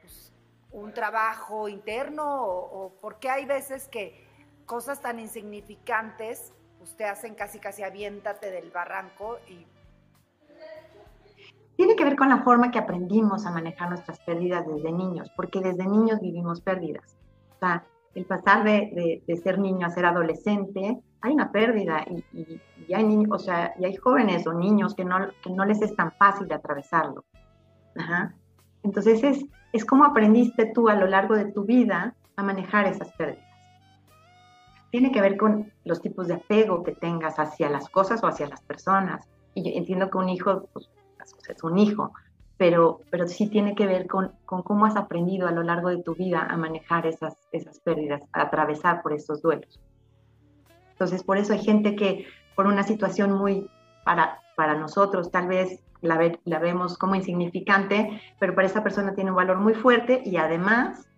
pues, 0.00 0.32
un 0.70 0.94
trabajo 0.94 1.68
interno 1.68 2.44
o, 2.44 2.84
o 2.84 3.00
porque 3.00 3.28
hay 3.28 3.44
veces 3.44 3.88
que 3.88 4.26
cosas 4.64 5.00
tan 5.00 5.18
insignificantes, 5.18 6.52
usted 6.80 7.06
hacen 7.06 7.34
casi 7.34 7.58
casi 7.58 7.82
aviéntate 7.82 8.50
del 8.50 8.70
barranco 8.70 9.38
y... 9.48 9.66
Tiene 11.76 11.96
que 11.96 12.04
ver 12.04 12.16
con 12.16 12.28
la 12.28 12.42
forma 12.42 12.70
que 12.70 12.78
aprendimos 12.78 13.46
a 13.46 13.50
manejar 13.50 13.88
nuestras 13.88 14.20
pérdidas 14.20 14.66
desde 14.66 14.92
niños, 14.92 15.30
porque 15.36 15.60
desde 15.60 15.86
niños 15.86 16.20
vivimos 16.20 16.60
pérdidas. 16.60 17.16
O 17.56 17.58
sea, 17.58 17.84
el 18.14 18.24
pasar 18.26 18.62
de, 18.64 19.22
ser 19.42 19.58
niño 19.58 19.86
a 19.86 19.90
ser 19.90 20.06
adolescente, 20.06 21.00
hay 21.20 21.32
una 21.32 21.50
pérdida 21.50 22.04
y, 22.32 22.60
hay 22.92 23.04
niños, 23.04 23.28
o 23.32 23.38
sea, 23.38 23.74
y 23.78 23.86
hay 23.86 23.96
jóvenes 23.96 24.46
o 24.46 24.52
niños 24.52 24.94
que 24.94 25.04
no, 25.04 25.16
que 25.42 25.50
no 25.50 25.64
les 25.64 25.82
es 25.82 25.96
tan 25.96 26.12
fácil 26.12 26.46
de 26.46 26.54
atravesarlo. 26.54 27.24
Entonces 28.82 29.24
es, 29.24 29.44
es 29.72 29.84
como 29.84 30.04
aprendiste 30.04 30.70
tú 30.74 30.88
a 30.88 30.94
lo 30.94 31.06
largo 31.06 31.34
de 31.34 31.50
tu 31.50 31.64
vida 31.64 32.14
a 32.36 32.42
manejar 32.42 32.86
esas 32.86 33.10
pérdidas 33.12 33.54
tiene 34.94 35.10
que 35.10 35.20
ver 35.20 35.36
con 35.36 35.72
los 35.84 36.00
tipos 36.00 36.28
de 36.28 36.34
apego 36.34 36.84
que 36.84 36.92
tengas 36.92 37.40
hacia 37.40 37.68
las 37.68 37.88
cosas 37.88 38.22
o 38.22 38.28
hacia 38.28 38.46
las 38.46 38.62
personas. 38.62 39.28
Y 39.52 39.64
yo 39.64 39.76
entiendo 39.76 40.08
que 40.08 40.18
un 40.18 40.28
hijo 40.28 40.68
pues, 40.72 40.88
es 41.48 41.62
un 41.62 41.78
hijo, 41.78 42.12
pero, 42.56 43.00
pero 43.10 43.26
sí 43.26 43.48
tiene 43.48 43.74
que 43.74 43.86
ver 43.86 44.06
con, 44.06 44.32
con, 44.44 44.62
cómo 44.62 44.86
has 44.86 44.96
aprendido 44.96 45.48
a 45.48 45.52
lo 45.52 45.62
largo 45.62 45.88
de 45.88 46.02
tu 46.02 46.14
vida 46.14 46.46
a 46.48 46.56
manejar 46.56 47.06
esas, 47.06 47.36
esas 47.52 47.80
pérdidas, 47.80 48.22
a 48.32 48.42
atravesar 48.42 49.02
por 49.02 49.12
esos 49.12 49.42
duelos. 49.42 49.80
Entonces, 50.92 51.24
por 51.24 51.38
eso 51.38 51.52
hay 51.52 51.60
gente 51.60 51.96
que 51.96 52.26
por 52.54 52.66
una 52.66 52.84
situación 52.84 53.32
muy 53.32 53.68
para, 54.04 54.40
para 54.56 54.74
nosotros, 54.74 55.30
tal 55.30 55.48
vez 55.48 55.80
la, 56.00 56.32
la 56.44 56.58
vemos 56.58 56.96
como 56.96 57.14
insignificante, 57.16 58.20
pero 58.38 58.54
para 58.54 58.68
esa 58.68 58.82
persona 58.82 59.14
tiene 59.14 59.30
un 59.30 59.36
valor 59.36 59.58
muy 59.58 59.74
fuerte 59.74 60.22
y 60.24 60.36
además 60.36 61.08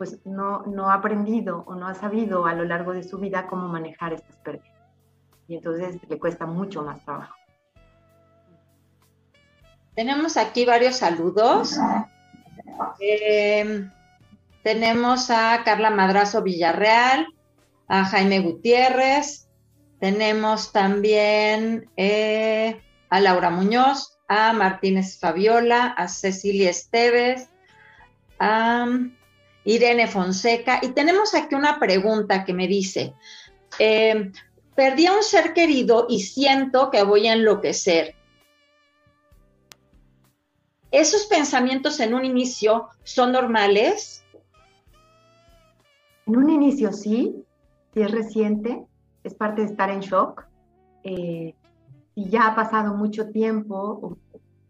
pues 0.00 0.18
no, 0.24 0.62
no 0.62 0.88
ha 0.88 0.94
aprendido 0.94 1.62
o 1.66 1.74
no 1.74 1.86
ha 1.86 1.92
sabido 1.92 2.46
a 2.46 2.54
lo 2.54 2.64
largo 2.64 2.94
de 2.94 3.02
su 3.02 3.18
vida 3.18 3.46
cómo 3.46 3.68
manejar 3.68 4.14
estas 4.14 4.34
pérdidas. 4.36 4.72
Y 5.46 5.56
entonces 5.56 5.98
le 6.08 6.18
cuesta 6.18 6.46
mucho 6.46 6.82
más 6.82 7.04
trabajo. 7.04 7.34
Tenemos 10.00 10.38
aquí 10.38 10.64
varios 10.64 10.96
saludos. 10.96 11.76
Eh, 13.00 13.86
tenemos 14.62 15.30
a 15.30 15.60
Carla 15.62 15.90
Madrazo 15.90 16.42
Villarreal, 16.42 17.26
a 17.86 18.06
Jaime 18.06 18.40
Gutiérrez, 18.40 19.46
tenemos 19.98 20.72
también 20.72 21.90
eh, 21.98 22.80
a 23.10 23.20
Laura 23.20 23.50
Muñoz, 23.50 24.16
a 24.26 24.54
Martínez 24.54 25.18
Fabiola, 25.18 25.88
a 25.88 26.08
Cecilia 26.08 26.70
Esteves, 26.70 27.50
a 28.38 28.86
Irene 29.64 30.06
Fonseca. 30.06 30.78
Y 30.80 30.92
tenemos 30.92 31.34
aquí 31.34 31.54
una 31.54 31.78
pregunta 31.78 32.46
que 32.46 32.54
me 32.54 32.66
dice, 32.66 33.12
eh, 33.78 34.32
perdí 34.74 35.04
a 35.04 35.12
un 35.12 35.22
ser 35.22 35.52
querido 35.52 36.06
y 36.08 36.22
siento 36.22 36.90
que 36.90 37.02
voy 37.02 37.28
a 37.28 37.34
enloquecer. 37.34 38.14
¿Esos 40.90 41.26
pensamientos 41.26 42.00
en 42.00 42.14
un 42.14 42.24
inicio 42.24 42.88
son 43.04 43.32
normales? 43.32 44.24
En 46.26 46.36
un 46.36 46.50
inicio 46.50 46.92
sí, 46.92 47.44
si 47.94 48.02
es 48.02 48.10
reciente, 48.10 48.86
es 49.22 49.34
parte 49.34 49.62
de 49.62 49.68
estar 49.68 49.90
en 49.90 50.00
shock. 50.00 50.46
Eh, 51.04 51.54
si 52.14 52.28
ya 52.28 52.48
ha 52.48 52.54
pasado 52.54 52.94
mucho 52.94 53.30
tiempo, 53.30 54.16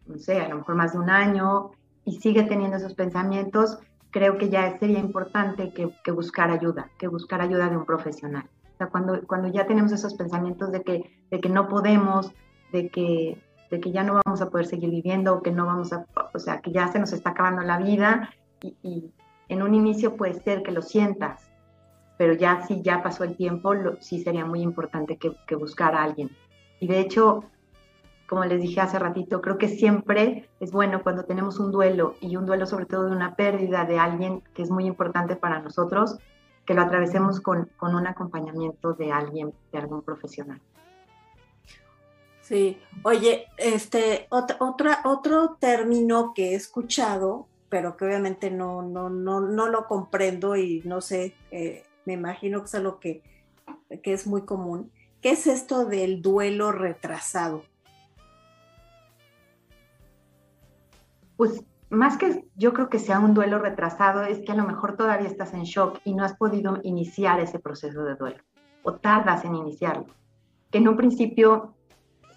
no 0.06 0.18
sé, 0.18 0.40
a 0.40 0.48
lo 0.48 0.58
mejor 0.58 0.74
más 0.74 0.92
de 0.92 0.98
un 0.98 1.10
año, 1.10 1.70
y 2.04 2.20
sigue 2.20 2.42
teniendo 2.44 2.76
esos 2.76 2.94
pensamientos, 2.94 3.78
creo 4.10 4.38
que 4.38 4.48
ya 4.48 4.78
sería 4.78 4.98
importante 4.98 5.72
que, 5.72 6.10
buscar 6.10 6.50
ayuda, 6.50 6.90
que 6.98 7.08
buscar 7.08 7.40
ayuda 7.40 7.68
de 7.68 7.76
un 7.76 7.84
profesional. 7.84 8.48
O 8.74 8.76
sea, 8.76 8.88
cuando, 8.88 9.20
cuando 9.26 9.48
ya 9.48 9.66
tenemos 9.66 9.92
esos 9.92 10.14
pensamientos 10.14 10.72
de 10.72 10.82
que, 10.82 11.24
de 11.30 11.40
que 11.40 11.48
no 11.48 11.68
podemos, 11.68 12.32
de 12.72 12.88
que, 12.90 13.42
de 13.70 13.80
que 13.80 13.92
ya 13.92 14.02
no 14.02 14.20
vamos 14.24 14.40
a 14.40 14.50
poder 14.50 14.66
seguir 14.66 14.90
viviendo, 14.90 15.42
que 15.42 15.52
no 15.52 15.66
vamos 15.66 15.92
a, 15.92 16.06
o 16.34 16.38
sea, 16.38 16.60
que 16.60 16.72
ya 16.72 16.88
se 16.88 16.98
nos 16.98 17.12
está 17.12 17.30
acabando 17.30 17.62
la 17.62 17.78
vida 17.78 18.30
y, 18.62 19.10
En 19.48 19.62
un 19.62 19.74
inicio 19.74 20.16
puede 20.16 20.34
ser 20.34 20.62
que 20.62 20.70
lo 20.70 20.80
sientas, 20.80 21.50
pero 22.16 22.34
ya 22.34 22.62
si 22.66 22.82
ya 22.82 23.02
pasó 23.02 23.24
el 23.24 23.36
tiempo, 23.36 23.72
sí 24.00 24.22
sería 24.22 24.44
muy 24.44 24.60
importante 24.60 25.16
que, 25.16 25.34
que 25.46 25.56
buscar 25.56 25.94
a 25.94 26.04
alguien. 26.04 26.30
Y 26.78 26.86
de 26.86 27.00
hecho, 27.00 27.44
como 28.28 28.44
les 28.44 28.62
dije 28.62 28.80
hace 28.80 28.98
ratito, 29.00 29.40
creo 29.40 29.58
que 29.58 29.66
siempre 29.66 30.48
es 30.60 30.70
bueno 30.70 31.02
cuando 31.02 31.24
tenemos 31.24 31.58
un 31.58 31.72
duelo 31.72 32.14
y 32.20 32.36
un 32.36 32.46
duelo 32.46 32.64
sobre 32.64 32.86
todo 32.86 33.06
de 33.06 33.16
una 33.16 33.34
pérdida 33.34 33.84
de 33.84 33.98
alguien 33.98 34.42
que 34.54 34.62
es 34.62 34.70
muy 34.70 34.86
importante 34.86 35.34
para 35.34 35.60
nosotros, 35.60 36.18
que 36.64 36.74
lo 36.74 36.82
atravesemos 36.82 37.40
con, 37.40 37.68
con 37.76 37.96
un 37.96 38.06
acompañamiento 38.06 38.92
de 38.92 39.10
alguien, 39.10 39.52
de 39.72 39.78
algún 39.78 40.02
profesional. 40.02 40.60
Sí, 42.50 42.80
oye, 43.04 43.46
este, 43.58 44.26
otro 44.28 45.56
término 45.60 46.34
que 46.34 46.50
he 46.50 46.54
escuchado, 46.56 47.46
pero 47.68 47.96
que 47.96 48.06
obviamente 48.06 48.50
no, 48.50 48.82
no, 48.82 49.08
no, 49.08 49.40
no 49.40 49.68
lo 49.68 49.86
comprendo 49.86 50.56
y 50.56 50.82
no 50.84 51.00
sé, 51.00 51.36
eh, 51.52 51.84
me 52.06 52.14
imagino 52.14 52.58
que 52.58 52.64
es 52.64 52.74
algo 52.74 52.98
que, 52.98 53.22
que 54.02 54.12
es 54.12 54.26
muy 54.26 54.42
común. 54.42 54.90
¿Qué 55.20 55.30
es 55.30 55.46
esto 55.46 55.84
del 55.84 56.22
duelo 56.22 56.72
retrasado? 56.72 57.62
pues 61.36 61.64
más 61.88 62.18
que 62.18 62.48
yo 62.56 62.72
creo 62.72 62.90
que 62.90 62.98
sea 62.98 63.20
un 63.20 63.32
duelo 63.32 63.60
retrasado, 63.60 64.24
es 64.24 64.40
que 64.40 64.50
a 64.50 64.56
lo 64.56 64.66
mejor 64.66 64.96
todavía 64.96 65.28
estás 65.28 65.54
en 65.54 65.62
shock 65.62 66.00
y 66.04 66.14
no 66.14 66.24
has 66.24 66.36
podido 66.36 66.80
iniciar 66.82 67.38
ese 67.38 67.60
proceso 67.60 68.02
de 68.02 68.16
duelo 68.16 68.42
o 68.82 68.96
tardas 68.96 69.44
en 69.44 69.54
iniciarlo. 69.54 70.06
Que 70.70 70.78
en 70.78 70.88
un 70.88 70.96
principio 70.96 71.76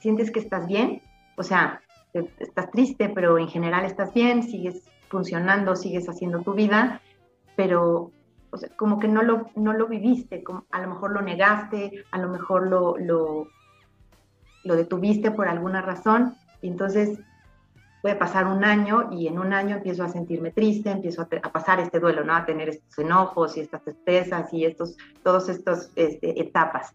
sientes 0.03 0.31
que 0.31 0.41
estás 0.41 0.67
bien, 0.67 1.01
o 1.37 1.43
sea, 1.43 1.81
estás 2.13 2.69
triste, 2.71 3.07
pero 3.07 3.37
en 3.37 3.47
general 3.47 3.85
estás 3.85 4.13
bien, 4.13 4.43
sigues 4.43 4.83
funcionando, 5.07 5.77
sigues 5.77 6.09
haciendo 6.09 6.41
tu 6.41 6.53
vida, 6.53 6.99
pero 7.55 8.11
como 8.75 8.99
que 8.99 9.07
no 9.07 9.23
lo, 9.23 9.49
no 9.55 9.71
lo 9.71 9.87
viviste, 9.87 10.43
como, 10.43 10.65
a 10.71 10.81
lo 10.81 10.89
mejor 10.89 11.11
lo 11.13 11.21
negaste, 11.21 12.03
a 12.11 12.17
lo 12.17 12.27
mejor 12.27 12.67
lo, 12.67 12.97
lo, 12.97 13.47
lo 14.65 14.75
detuviste 14.75 15.31
por 15.31 15.47
alguna 15.47 15.81
razón, 15.81 16.35
y 16.61 16.67
entonces 16.67 17.17
puede 18.01 18.15
pasar 18.15 18.45
un 18.47 18.65
año 18.65 19.07
y 19.09 19.27
en 19.27 19.39
un 19.39 19.53
año 19.53 19.77
empiezo 19.77 20.03
a 20.03 20.09
sentirme 20.09 20.51
triste, 20.51 20.91
empiezo 20.91 21.21
a, 21.21 21.49
pasar 21.49 21.79
este 21.79 22.01
duelo, 22.01 22.25
¿no? 22.25 22.35
A 22.35 22.45
tener 22.45 22.67
estos 22.67 22.99
enojos 22.99 23.55
y 23.55 23.61
estas 23.61 23.81
tristezas 23.85 24.53
y 24.53 24.65
estos, 24.65 24.97
todas 25.23 25.47
estas 25.47 25.89
este, 25.95 26.41
etapas. 26.41 26.93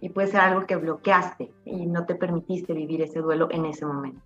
Y 0.00 0.08
puede 0.08 0.28
ser 0.28 0.40
algo 0.40 0.66
que 0.66 0.76
bloqueaste 0.76 1.52
y 1.64 1.86
no 1.86 2.06
te 2.06 2.14
permitiste 2.14 2.72
vivir 2.72 3.02
ese 3.02 3.20
duelo 3.20 3.48
en 3.50 3.66
ese 3.66 3.84
momento. 3.84 4.22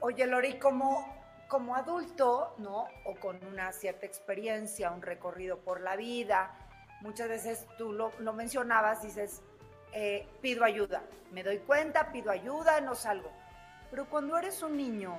Oye, 0.00 0.26
Lori, 0.26 0.58
como, 0.58 1.06
como 1.48 1.74
adulto, 1.74 2.54
¿no? 2.58 2.84
O 3.06 3.14
con 3.20 3.38
una 3.46 3.72
cierta 3.72 4.06
experiencia, 4.06 4.90
un 4.90 5.02
recorrido 5.02 5.58
por 5.58 5.80
la 5.80 5.96
vida, 5.96 6.54
muchas 7.00 7.28
veces 7.28 7.66
tú 7.78 7.92
lo, 7.92 8.12
lo 8.18 8.32
mencionabas, 8.34 9.02
dices, 9.02 9.42
eh, 9.92 10.28
pido 10.42 10.64
ayuda, 10.64 11.02
me 11.32 11.42
doy 11.42 11.58
cuenta, 11.58 12.12
pido 12.12 12.30
ayuda, 12.30 12.80
no 12.80 12.94
salgo 12.94 13.30
pero 13.90 14.08
cuando 14.08 14.36
eres 14.36 14.62
un 14.62 14.76
niño 14.76 15.18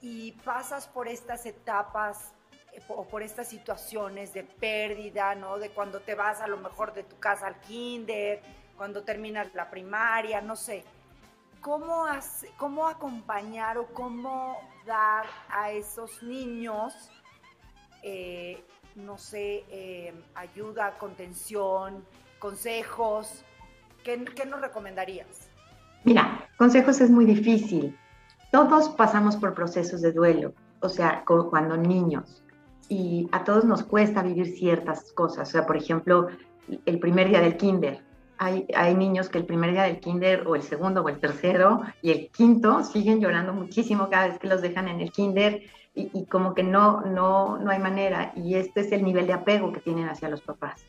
y 0.00 0.32
pasas 0.44 0.88
por 0.88 1.08
estas 1.08 1.46
etapas 1.46 2.32
o 2.88 3.06
por 3.06 3.22
estas 3.22 3.48
situaciones 3.48 4.32
de 4.32 4.44
pérdida, 4.44 5.34
¿no? 5.34 5.58
De 5.58 5.70
cuando 5.70 6.00
te 6.00 6.14
vas 6.14 6.40
a 6.40 6.46
lo 6.46 6.56
mejor 6.58 6.94
de 6.94 7.02
tu 7.02 7.18
casa 7.18 7.46
al 7.46 7.60
kinder, 7.60 8.40
cuando 8.76 9.02
terminas 9.02 9.54
la 9.54 9.70
primaria, 9.70 10.40
no 10.40 10.56
sé. 10.56 10.84
¿Cómo, 11.60 12.06
cómo 12.56 12.88
acompañar 12.88 13.78
o 13.78 13.86
cómo 13.86 14.58
dar 14.84 15.26
a 15.48 15.70
esos 15.70 16.22
niños, 16.22 17.10
eh, 18.02 18.64
no 18.96 19.16
sé, 19.16 19.64
eh, 19.70 20.12
ayuda, 20.34 20.98
contención, 20.98 22.04
consejos? 22.40 23.44
¿Qué, 24.02 24.24
¿Qué 24.24 24.44
nos 24.44 24.60
recomendarías? 24.60 25.48
Mira, 26.04 26.48
consejos 26.58 27.00
es 27.00 27.10
muy 27.10 27.24
difícil. 27.24 27.96
Todos 28.50 28.88
pasamos 28.90 29.36
por 29.36 29.54
procesos 29.54 30.02
de 30.02 30.10
duelo, 30.10 30.52
o 30.80 30.88
sea, 30.88 31.24
cuando 31.24 31.76
niños. 31.76 32.42
Y 32.88 33.28
a 33.32 33.44
todos 33.44 33.64
nos 33.64 33.82
cuesta 33.82 34.22
vivir 34.22 34.46
ciertas 34.48 35.12
cosas. 35.12 35.48
O 35.48 35.52
sea, 35.52 35.66
por 35.66 35.76
ejemplo, 35.76 36.28
el 36.86 36.98
primer 36.98 37.28
día 37.28 37.40
del 37.40 37.56
kinder. 37.56 38.00
Hay, 38.38 38.66
hay 38.74 38.94
niños 38.94 39.28
que 39.28 39.38
el 39.38 39.46
primer 39.46 39.72
día 39.72 39.84
del 39.84 40.00
kinder 40.00 40.46
o 40.46 40.56
el 40.56 40.62
segundo 40.62 41.02
o 41.02 41.08
el 41.08 41.20
tercero 41.20 41.82
y 42.00 42.10
el 42.10 42.28
quinto 42.30 42.82
siguen 42.82 43.20
llorando 43.20 43.52
muchísimo 43.52 44.08
cada 44.10 44.26
vez 44.26 44.38
que 44.38 44.48
los 44.48 44.60
dejan 44.62 44.88
en 44.88 45.00
el 45.00 45.12
kinder 45.12 45.62
y, 45.94 46.10
y 46.12 46.26
como 46.26 46.52
que 46.52 46.64
no, 46.64 47.02
no, 47.02 47.58
no 47.58 47.70
hay 47.70 47.78
manera. 47.78 48.32
Y 48.34 48.56
este 48.56 48.80
es 48.80 48.90
el 48.90 49.04
nivel 49.04 49.26
de 49.28 49.34
apego 49.34 49.72
que 49.72 49.80
tienen 49.80 50.08
hacia 50.08 50.28
los 50.28 50.40
papás. 50.40 50.84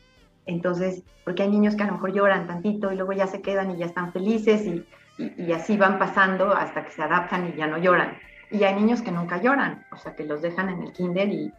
Entonces, 0.46 1.04
porque 1.24 1.44
hay 1.44 1.50
niños 1.50 1.76
que 1.76 1.84
a 1.84 1.86
lo 1.86 1.92
mejor 1.92 2.12
lloran 2.12 2.46
tantito 2.46 2.92
y 2.92 2.96
luego 2.96 3.12
ya 3.12 3.26
se 3.26 3.40
quedan 3.40 3.70
y 3.70 3.76
ya 3.76 3.86
están 3.86 4.12
felices 4.12 4.66
y 4.66 4.84
y, 5.18 5.52
así 5.52 5.76
van 5.76 5.98
pasando 5.98 6.52
hasta 6.52 6.84
que 6.84 6.90
se 6.90 7.02
adaptan 7.02 7.48
y 7.48 7.56
ya 7.56 7.66
no 7.66 7.78
lloran. 7.78 8.18
Y 8.50 8.64
hay 8.64 8.74
niños 8.74 9.02
que 9.02 9.10
nunca 9.10 9.40
lloran, 9.40 9.84
o 9.92 9.96
sea, 9.96 10.14
que 10.14 10.24
los 10.24 10.42
dejan 10.42 10.68
en 10.68 10.82
el 10.82 10.92
kinder 10.92 11.28
y 11.28 11.52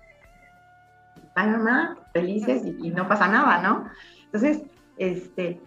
van 1.35 1.97
felices 2.13 2.63
y, 2.65 2.89
no 2.91 3.07
pasa 3.07 3.27
nada, 3.27 3.61
¿no? 3.61 3.89
Entonces, 4.25 4.63
este, 4.97 5.59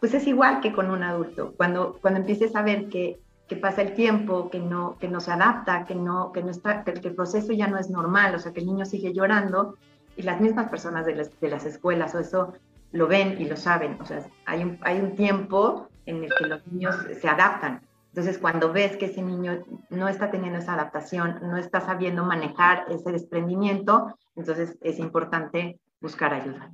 pues 0.00 0.14
es 0.14 0.26
igual 0.26 0.60
que 0.60 0.72
con 0.72 0.90
un 0.90 1.02
adulto. 1.02 1.54
Cuando, 1.56 1.98
cuando 2.00 2.20
empieces 2.20 2.54
a 2.54 2.62
ver 2.62 2.88
que, 2.88 3.18
que 3.48 3.56
pasa 3.56 3.82
el 3.82 3.94
tiempo, 3.94 4.50
que 4.50 4.58
no, 4.58 4.96
que 4.98 5.08
no 5.08 5.20
se 5.20 5.32
adapta, 5.32 5.84
que, 5.86 5.94
no, 5.94 6.30
que, 6.32 6.42
no 6.42 6.50
está, 6.50 6.84
que, 6.84 6.92
el 6.92 7.14
proceso 7.14 7.52
ya 7.52 7.68
no 7.68 7.78
es 7.78 7.90
normal, 7.90 8.34
o 8.34 8.38
sea, 8.38 8.52
que 8.52 8.60
el 8.60 8.66
niño 8.66 8.84
sigue 8.84 9.12
llorando 9.12 9.76
y 10.16 10.22
las 10.22 10.40
mismas 10.40 10.68
personas 10.68 11.06
de 11.06 11.16
las, 11.16 11.40
de 11.40 11.48
las 11.48 11.64
escuelas 11.64 12.14
o 12.14 12.20
eso 12.20 12.52
lo 12.92 13.06
ven 13.08 13.36
y 13.40 13.46
lo 13.46 13.56
saben. 13.56 13.96
O 14.00 14.04
sea, 14.04 14.24
hay 14.46 14.62
un, 14.62 14.78
hay 14.82 15.00
un 15.00 15.16
tiempo 15.16 15.88
en 16.06 16.24
el 16.24 16.30
que 16.38 16.46
los 16.46 16.66
niños 16.66 16.96
se 17.20 17.28
adaptan. 17.28 17.80
Entonces, 18.14 18.38
cuando 18.38 18.72
ves 18.72 18.96
que 18.96 19.06
ese 19.06 19.22
niño 19.22 19.64
no 19.90 20.06
está 20.06 20.30
teniendo 20.30 20.60
esa 20.60 20.74
adaptación, 20.74 21.40
no 21.42 21.56
está 21.56 21.80
sabiendo 21.80 22.24
manejar 22.24 22.86
ese 22.88 23.10
desprendimiento, 23.10 24.16
entonces 24.36 24.78
es 24.82 25.00
importante 25.00 25.80
buscar 26.00 26.32
ayuda. 26.32 26.72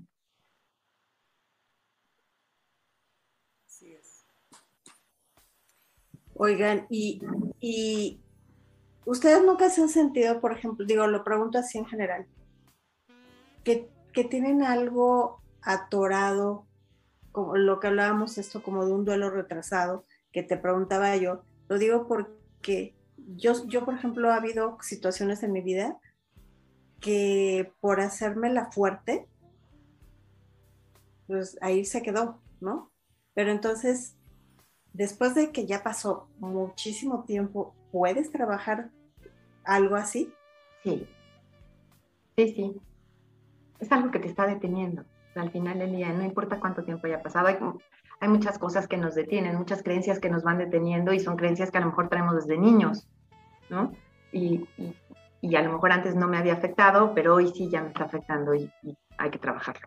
Oigan, 6.34 6.86
y, 6.90 7.22
y 7.58 8.20
ustedes 9.06 9.42
nunca 9.42 9.70
se 9.70 9.80
han 9.80 9.88
sentido, 9.88 10.42
por 10.42 10.52
ejemplo, 10.52 10.84
digo, 10.84 11.06
lo 11.06 11.24
pregunto 11.24 11.56
así 11.56 11.78
en 11.78 11.86
general, 11.86 12.26
que, 13.64 13.88
que 14.12 14.24
tienen 14.24 14.62
algo 14.62 15.40
atorado 15.62 16.66
como 17.32 17.56
lo 17.56 17.80
que 17.80 17.86
hablábamos 17.86 18.36
esto 18.36 18.62
como 18.62 18.84
de 18.84 18.92
un 18.92 19.06
duelo 19.06 19.30
retrasado, 19.30 20.04
que 20.32 20.42
te 20.42 20.56
preguntaba 20.56 21.16
yo, 21.16 21.42
lo 21.68 21.78
digo 21.78 22.06
porque 22.06 22.94
yo, 23.36 23.66
yo 23.66 23.84
por 23.84 23.94
ejemplo, 23.94 24.30
ha 24.30 24.36
habido 24.36 24.78
situaciones 24.80 25.42
en 25.42 25.52
mi 25.52 25.60
vida 25.60 25.98
que 27.00 27.72
por 27.80 28.00
hacerme 28.00 28.52
la 28.52 28.70
fuerte, 28.70 29.26
pues 31.26 31.58
ahí 31.60 31.84
se 31.84 32.02
quedó, 32.02 32.40
¿no? 32.60 32.90
Pero 33.34 33.50
entonces, 33.50 34.16
después 34.92 35.34
de 35.34 35.52
que 35.52 35.66
ya 35.66 35.82
pasó 35.82 36.28
muchísimo 36.38 37.24
tiempo, 37.24 37.74
¿puedes 37.90 38.30
trabajar 38.30 38.90
algo 39.64 39.96
así? 39.96 40.32
Sí, 40.82 41.06
sí, 42.36 42.52
sí. 42.54 42.80
Es 43.78 43.90
algo 43.92 44.10
que 44.10 44.18
te 44.18 44.28
está 44.28 44.46
deteniendo 44.46 45.04
al 45.34 45.50
final 45.50 45.78
del 45.78 45.92
día, 45.92 46.12
no 46.12 46.24
importa 46.24 46.60
cuánto 46.60 46.84
tiempo 46.84 47.06
haya 47.06 47.22
pasado, 47.22 47.48
hay, 48.20 48.28
muchas 48.28 48.58
cosas 48.58 48.86
que 48.86 48.96
nos 48.96 49.14
detienen, 49.14 49.56
muchas 49.56 49.82
creencias 49.82 50.18
que 50.18 50.30
nos 50.30 50.42
van 50.42 50.58
deteniendo 50.58 51.12
y 51.12 51.20
son 51.20 51.36
creencias 51.36 51.70
que 51.70 51.78
a 51.78 51.80
lo 51.80 51.88
mejor 51.88 52.08
traemos 52.08 52.34
desde 52.36 52.58
niños, 52.58 53.08
¿no? 53.68 53.92
Y, 54.32 54.68
y, 55.40 55.56
a 55.56 55.62
lo 55.62 55.72
mejor 55.72 55.92
antes 55.92 56.14
no 56.14 56.28
me 56.28 56.36
había 56.36 56.52
afectado, 56.52 57.14
pero 57.14 57.34
hoy 57.34 57.48
sí 57.48 57.68
ya 57.68 57.82
me 57.82 57.88
está 57.88 58.04
afectando 58.04 58.54
y, 58.54 58.70
hay 59.18 59.30
que 59.30 59.38
trabajarlo. 59.38 59.86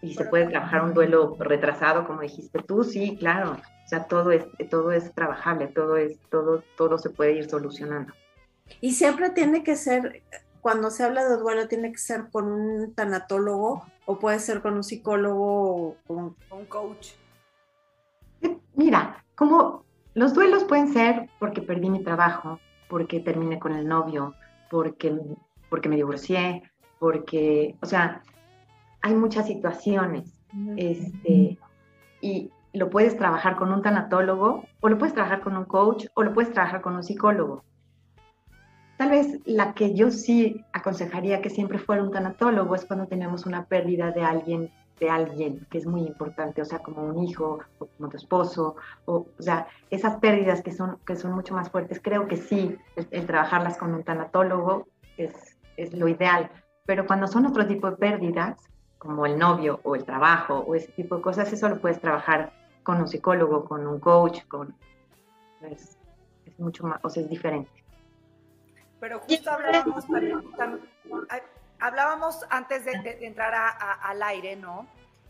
Y 0.00 0.14
se 0.14 0.24
puede 0.26 0.46
trabajar 0.46 0.84
un 0.84 0.94
duelo 0.94 1.36
retrasado, 1.38 2.06
como 2.06 2.20
dijiste 2.20 2.60
tú, 2.62 2.84
sí, 2.84 3.16
claro. 3.16 3.52
O 3.52 3.88
sea, 3.88 4.04
todo 4.04 4.30
es, 4.30 4.46
todo 4.70 4.92
es 4.92 5.12
trabajable, 5.14 5.68
todo 5.68 5.96
es, 5.96 6.18
todo, 6.30 6.62
todo 6.76 6.98
se 6.98 7.10
puede 7.10 7.32
ir 7.32 7.48
solucionando. 7.48 8.12
Y 8.80 8.92
siempre 8.92 9.30
tiene 9.30 9.62
que 9.62 9.76
ser 9.76 10.22
cuando 10.64 10.90
se 10.90 11.04
habla 11.04 11.28
de 11.28 11.36
duelo 11.36 11.68
tiene 11.68 11.92
que 11.92 11.98
ser 11.98 12.30
con 12.30 12.50
un 12.50 12.94
tanatólogo 12.94 13.84
o 14.06 14.18
puede 14.18 14.38
ser 14.38 14.62
con 14.62 14.72
un 14.72 14.82
psicólogo 14.82 15.88
o 15.88 15.96
con 16.06 16.36
un 16.50 16.64
coach. 16.64 17.08
Mira, 18.74 19.22
como 19.34 19.84
los 20.14 20.32
duelos 20.32 20.64
pueden 20.64 20.90
ser 20.90 21.28
porque 21.38 21.60
perdí 21.60 21.90
mi 21.90 22.02
trabajo, 22.02 22.60
porque 22.88 23.20
terminé 23.20 23.58
con 23.58 23.74
el 23.74 23.86
novio, 23.86 24.36
porque, 24.70 25.14
porque 25.68 25.90
me 25.90 25.96
divorcié, 25.96 26.62
porque, 26.98 27.76
o 27.82 27.86
sea, 27.86 28.22
hay 29.02 29.12
muchas 29.12 29.46
situaciones. 29.46 30.32
Este, 30.78 31.58
y 32.22 32.50
lo 32.72 32.88
puedes 32.88 33.18
trabajar 33.18 33.56
con 33.56 33.70
un 33.70 33.82
tanatólogo, 33.82 34.64
o 34.80 34.88
lo 34.88 34.96
puedes 34.96 35.12
trabajar 35.12 35.42
con 35.42 35.58
un 35.58 35.66
coach, 35.66 36.06
o 36.14 36.22
lo 36.22 36.32
puedes 36.32 36.54
trabajar 36.54 36.80
con 36.80 36.96
un 36.96 37.02
psicólogo. 37.02 37.64
Tal 38.96 39.10
vez 39.10 39.40
la 39.44 39.74
que 39.74 39.94
yo 39.94 40.10
sí 40.10 40.64
aconsejaría 40.72 41.42
que 41.42 41.50
siempre 41.50 41.78
fuera 41.78 42.02
un 42.02 42.12
tanatólogo 42.12 42.74
es 42.74 42.84
cuando 42.84 43.06
tenemos 43.06 43.44
una 43.44 43.64
pérdida 43.64 44.12
de 44.12 44.22
alguien, 44.22 44.70
de 45.00 45.10
alguien 45.10 45.66
que 45.68 45.78
es 45.78 45.86
muy 45.86 46.02
importante, 46.02 46.62
o 46.62 46.64
sea, 46.64 46.78
como 46.78 47.02
un 47.02 47.24
hijo, 47.24 47.58
o 47.78 47.86
como 47.86 48.08
tu 48.08 48.16
esposo, 48.16 48.76
o, 49.06 49.26
o 49.36 49.42
sea, 49.42 49.66
esas 49.90 50.16
pérdidas 50.18 50.62
que 50.62 50.70
son, 50.70 50.98
que 51.04 51.16
son 51.16 51.32
mucho 51.32 51.54
más 51.54 51.70
fuertes, 51.70 52.00
creo 52.00 52.28
que 52.28 52.36
sí, 52.36 52.76
el, 53.10 53.26
trabajarlas 53.26 53.78
con 53.78 53.92
un 53.94 54.04
tanatólogo 54.04 54.86
es, 55.16 55.58
es 55.76 55.92
lo 55.92 56.06
ideal. 56.06 56.50
Pero 56.86 57.06
cuando 57.06 57.26
son 57.26 57.46
otro 57.46 57.66
tipo 57.66 57.90
de 57.90 57.96
pérdidas, 57.96 58.56
como 58.98 59.26
el 59.26 59.38
novio 59.38 59.80
o 59.82 59.96
el 59.96 60.04
trabajo 60.04 60.60
o 60.60 60.74
ese 60.76 60.92
tipo 60.92 61.16
de 61.16 61.22
cosas, 61.22 61.52
eso 61.52 61.68
lo 61.68 61.80
puedes 61.80 62.00
trabajar 62.00 62.52
con 62.84 63.00
un 63.00 63.08
psicólogo, 63.08 63.64
con 63.64 63.86
un 63.86 63.98
coach, 63.98 64.46
con... 64.46 64.74
Es, 65.62 65.98
es 66.46 66.60
mucho 66.60 66.86
más, 66.86 67.00
o 67.02 67.08
sea, 67.08 67.22
es 67.22 67.28
diferente. 67.28 67.83
Pero 69.04 69.20
justo 69.20 69.50
hablábamos, 69.50 70.06
hablábamos 71.78 72.46
antes 72.48 72.86
de, 72.86 73.18
entrar 73.20 73.76
al 74.00 74.22
aire, 74.22 74.56
¿no? 74.56 74.86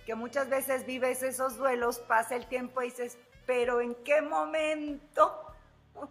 Que 0.06 0.14
muchas 0.14 0.48
veces 0.48 0.86
vives 0.86 1.24
esos 1.24 1.56
duelos, 1.56 1.98
pasa 1.98 2.36
el 2.36 2.46
tiempo 2.46 2.82
y 2.82 2.84
dices, 2.84 3.18
pero 3.46 3.80
¿en 3.80 3.96
qué 4.04 4.22
momento? 4.22 5.40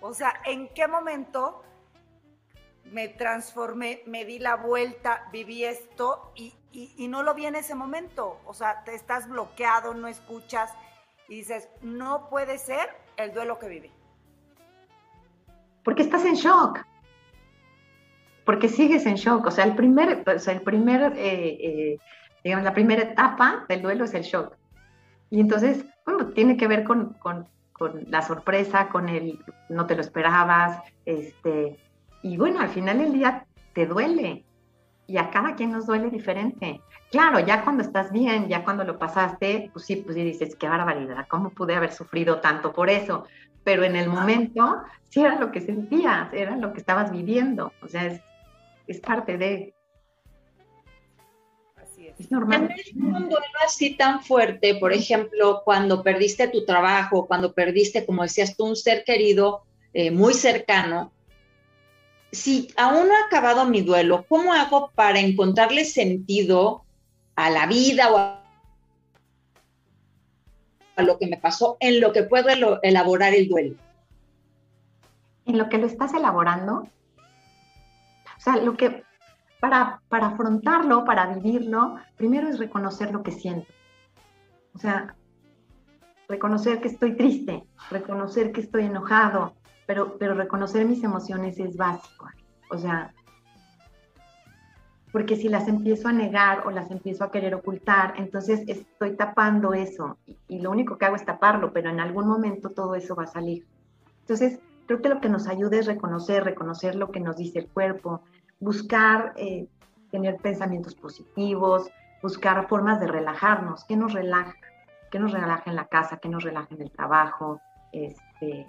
O 0.00 0.14
sea, 0.14 0.40
¿en 0.46 0.68
qué 0.72 0.86
momento 0.86 1.64
me 2.84 3.08
transformé, 3.08 4.02
me 4.06 4.24
di 4.24 4.38
la 4.38 4.54
vuelta, 4.54 5.28
viví 5.32 5.64
esto 5.64 6.32
y, 6.36 6.54
y, 6.70 7.08
no 7.08 7.24
lo 7.24 7.34
vi 7.34 7.46
en 7.46 7.56
ese 7.56 7.74
momento? 7.74 8.40
O 8.46 8.54
sea, 8.54 8.84
te 8.84 8.94
estás 8.94 9.28
bloqueado, 9.28 9.94
no 9.94 10.06
escuchas 10.06 10.72
y 11.28 11.38
dices, 11.38 11.68
no 11.82 12.30
puede 12.30 12.56
ser 12.56 12.88
el 13.16 13.34
duelo 13.34 13.58
que 13.58 13.66
viví. 13.66 13.92
Porque 15.82 16.02
estás 16.02 16.24
en 16.24 16.34
shock 16.34 16.86
porque 18.50 18.68
sigues 18.68 19.06
en 19.06 19.14
shock. 19.14 19.46
O 19.46 19.50
sea, 19.52 19.64
el 19.64 19.76
primer, 19.76 20.24
o 20.26 20.38
sea, 20.40 20.54
el 20.54 20.62
primer, 20.62 21.12
eh, 21.16 21.56
eh, 21.60 21.98
digamos, 22.42 22.64
la 22.64 22.74
primera 22.74 23.02
etapa 23.02 23.64
del 23.68 23.80
duelo 23.80 24.04
es 24.04 24.12
el 24.12 24.24
shock. 24.24 24.56
Y 25.30 25.38
entonces, 25.38 25.84
bueno, 26.04 26.26
tiene 26.30 26.56
que 26.56 26.66
ver 26.66 26.82
con, 26.82 27.12
con, 27.20 27.46
con, 27.72 28.02
la 28.08 28.22
sorpresa, 28.22 28.88
con 28.88 29.08
el 29.08 29.38
no 29.68 29.86
te 29.86 29.94
lo 29.94 30.00
esperabas, 30.00 30.82
este, 31.06 31.78
y 32.24 32.36
bueno, 32.38 32.58
al 32.58 32.70
final 32.70 32.98
del 32.98 33.12
día 33.12 33.46
te 33.72 33.86
duele. 33.86 34.44
Y 35.06 35.16
a 35.18 35.30
cada 35.30 35.54
quien 35.54 35.70
nos 35.70 35.86
duele 35.86 36.10
diferente. 36.10 36.80
Claro, 37.12 37.38
ya 37.38 37.62
cuando 37.62 37.84
estás 37.84 38.10
bien, 38.10 38.48
ya 38.48 38.64
cuando 38.64 38.82
lo 38.82 38.98
pasaste, 38.98 39.70
pues 39.72 39.84
sí, 39.84 39.94
pues 39.94 40.16
sí 40.16 40.24
dices, 40.24 40.56
qué 40.56 40.68
barbaridad, 40.68 41.28
¿cómo 41.28 41.50
pude 41.50 41.76
haber 41.76 41.92
sufrido 41.92 42.40
tanto 42.40 42.72
por 42.72 42.90
eso? 42.90 43.26
Pero 43.62 43.84
en 43.84 43.94
el 43.94 44.08
momento, 44.08 44.82
sí 45.08 45.20
era 45.20 45.38
lo 45.38 45.52
que 45.52 45.60
sentías, 45.60 46.32
era 46.32 46.56
lo 46.56 46.72
que 46.72 46.80
estabas 46.80 47.12
viviendo. 47.12 47.72
O 47.80 47.86
sea, 47.86 48.06
es, 48.06 48.20
es 48.90 49.00
parte 49.00 49.38
de... 49.38 49.74
Así 51.76 52.08
es. 52.08 52.18
Es 52.18 52.30
normal. 52.30 52.74
un 52.96 53.28
duelo 53.28 53.58
así 53.64 53.96
tan 53.96 54.22
fuerte, 54.22 54.74
por 54.74 54.92
ejemplo, 54.92 55.62
cuando 55.64 56.02
perdiste 56.02 56.48
tu 56.48 56.64
trabajo, 56.64 57.26
cuando 57.26 57.52
perdiste, 57.52 58.04
como 58.04 58.22
decías 58.22 58.56
tú, 58.56 58.66
un 58.66 58.76
ser 58.76 59.04
querido 59.04 59.62
eh, 59.92 60.10
muy 60.10 60.34
cercano, 60.34 61.12
si 62.32 62.68
aún 62.76 63.08
no 63.08 63.14
ha 63.14 63.26
acabado 63.26 63.64
mi 63.64 63.82
duelo, 63.82 64.24
¿cómo 64.28 64.52
hago 64.52 64.90
para 64.94 65.20
encontrarle 65.20 65.84
sentido 65.84 66.84
a 67.36 67.50
la 67.50 67.66
vida 67.66 68.12
o 68.12 68.18
a, 68.18 68.36
lo 70.96 71.18
que 71.18 71.28
me 71.28 71.38
pasó 71.38 71.76
en 71.80 72.00
lo 72.00 72.12
que 72.12 72.24
puedo 72.24 72.80
elaborar 72.82 73.34
el 73.34 73.48
duelo? 73.48 73.76
En 75.46 75.58
lo 75.58 75.68
que 75.68 75.78
lo 75.78 75.86
estás 75.86 76.12
elaborando, 76.12 76.86
o 78.40 78.42
sea, 78.42 78.56
lo 78.56 78.74
que, 78.74 79.04
para, 79.60 80.00
para 80.08 80.28
afrontarlo, 80.28 81.04
para 81.04 81.26
vivirlo, 81.26 81.96
primero 82.16 82.48
es 82.48 82.58
reconocer 82.58 83.12
lo 83.12 83.22
que 83.22 83.32
siento. 83.32 83.70
O 84.74 84.78
sea, 84.78 85.14
reconocer 86.26 86.80
que 86.80 86.88
estoy 86.88 87.16
triste, 87.16 87.66
reconocer 87.90 88.50
que 88.52 88.62
estoy 88.62 88.84
enojado, 88.84 89.52
pero, 89.86 90.16
pero 90.16 90.32
reconocer 90.32 90.86
mis 90.86 91.04
emociones 91.04 91.58
es 91.58 91.76
básico. 91.76 92.30
O 92.70 92.78
sea, 92.78 93.12
porque 95.12 95.36
si 95.36 95.50
las 95.50 95.68
empiezo 95.68 96.08
a 96.08 96.12
negar 96.12 96.66
o 96.66 96.70
las 96.70 96.90
empiezo 96.90 97.24
a 97.24 97.30
querer 97.30 97.54
ocultar, 97.54 98.14
entonces 98.16 98.62
estoy 98.68 99.16
tapando 99.16 99.74
eso 99.74 100.16
y, 100.24 100.38
y, 100.48 100.60
lo 100.60 100.70
único 100.70 100.96
que 100.96 101.04
hago 101.04 101.16
es 101.16 101.26
taparlo, 101.26 101.74
pero 101.74 101.90
en 101.90 102.00
algún 102.00 102.26
momento 102.26 102.70
todo 102.70 102.94
eso 102.94 103.14
va 103.14 103.24
a 103.24 103.26
salir. 103.26 103.66
Entonces, 104.20 104.60
creo 104.90 105.02
que 105.02 105.08
lo 105.08 105.20
que 105.20 105.28
nos 105.28 105.46
ayuda 105.46 105.78
es 105.78 105.86
reconocer, 105.86 106.42
reconocer 106.42 106.96
lo 106.96 107.12
que 107.12 107.20
nos 107.20 107.36
dice 107.36 107.60
el 107.60 107.68
cuerpo, 107.68 108.22
buscar 108.58 109.34
eh, 109.36 109.68
tener 110.10 110.38
pensamientos 110.38 110.96
positivos, 110.96 111.88
buscar 112.20 112.66
formas 112.66 112.98
de 112.98 113.06
relajarnos, 113.06 113.84
¿qué 113.84 113.94
nos 113.94 114.14
relaja? 114.14 114.52
¿Qué 115.12 115.20
nos 115.20 115.30
relaja 115.30 115.62
en 115.66 115.76
la 115.76 115.84
casa? 115.84 116.16
¿Qué 116.16 116.28
nos 116.28 116.42
relaja 116.42 116.66
en 116.74 116.82
el 116.82 116.90
trabajo? 116.90 117.60
Este, 117.92 118.66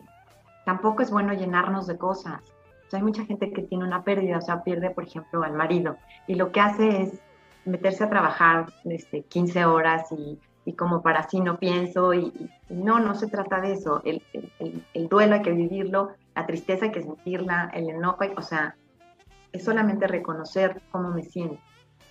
tampoco 0.63 1.01
es 1.01 1.09
bueno 1.09 1.33
llenarnos 1.33 1.87
de 1.87 1.97
cosas. 1.97 2.39
hay 2.93 3.01
mucha 3.01 3.25
gente 3.25 3.51
que 3.51 3.63
tiene 3.63 3.83
una 3.83 4.03
pérdida, 4.03 4.37
o 4.37 4.41
sea, 4.41 4.63
pierde, 4.63 4.91
por 4.91 5.05
ejemplo, 5.05 5.41
al 5.41 5.53
marido, 5.53 5.97
y 6.27 6.35
lo 6.35 6.51
que 6.51 6.59
hace 6.59 7.01
es 7.01 7.19
meterse 7.65 8.03
a 8.03 8.09
trabajar 8.11 8.67
este, 8.85 9.23
15 9.23 9.65
horas 9.65 10.11
y 10.11 10.37
y 10.65 10.73
como 10.73 11.01
para 11.01 11.27
sí 11.27 11.41
no 11.41 11.57
pienso, 11.57 12.13
y, 12.13 12.49
no, 12.69 12.99
no 12.99 13.15
se 13.15 13.27
trata 13.27 13.61
de 13.61 13.73
eso, 13.73 14.01
el, 14.05 14.21
el, 14.93 15.07
duelo 15.09 15.35
hay 15.35 15.41
que 15.41 15.51
vivirlo, 15.51 16.11
la 16.35 16.45
tristeza 16.45 16.85
hay 16.85 16.91
que 16.91 17.01
sentirla, 17.01 17.69
el 17.73 17.89
enojo, 17.89 18.19
o 18.37 18.41
sea, 18.41 18.75
es 19.51 19.63
solamente 19.63 20.07
reconocer 20.07 20.81
cómo 20.91 21.09
me 21.09 21.23
siento 21.23 21.59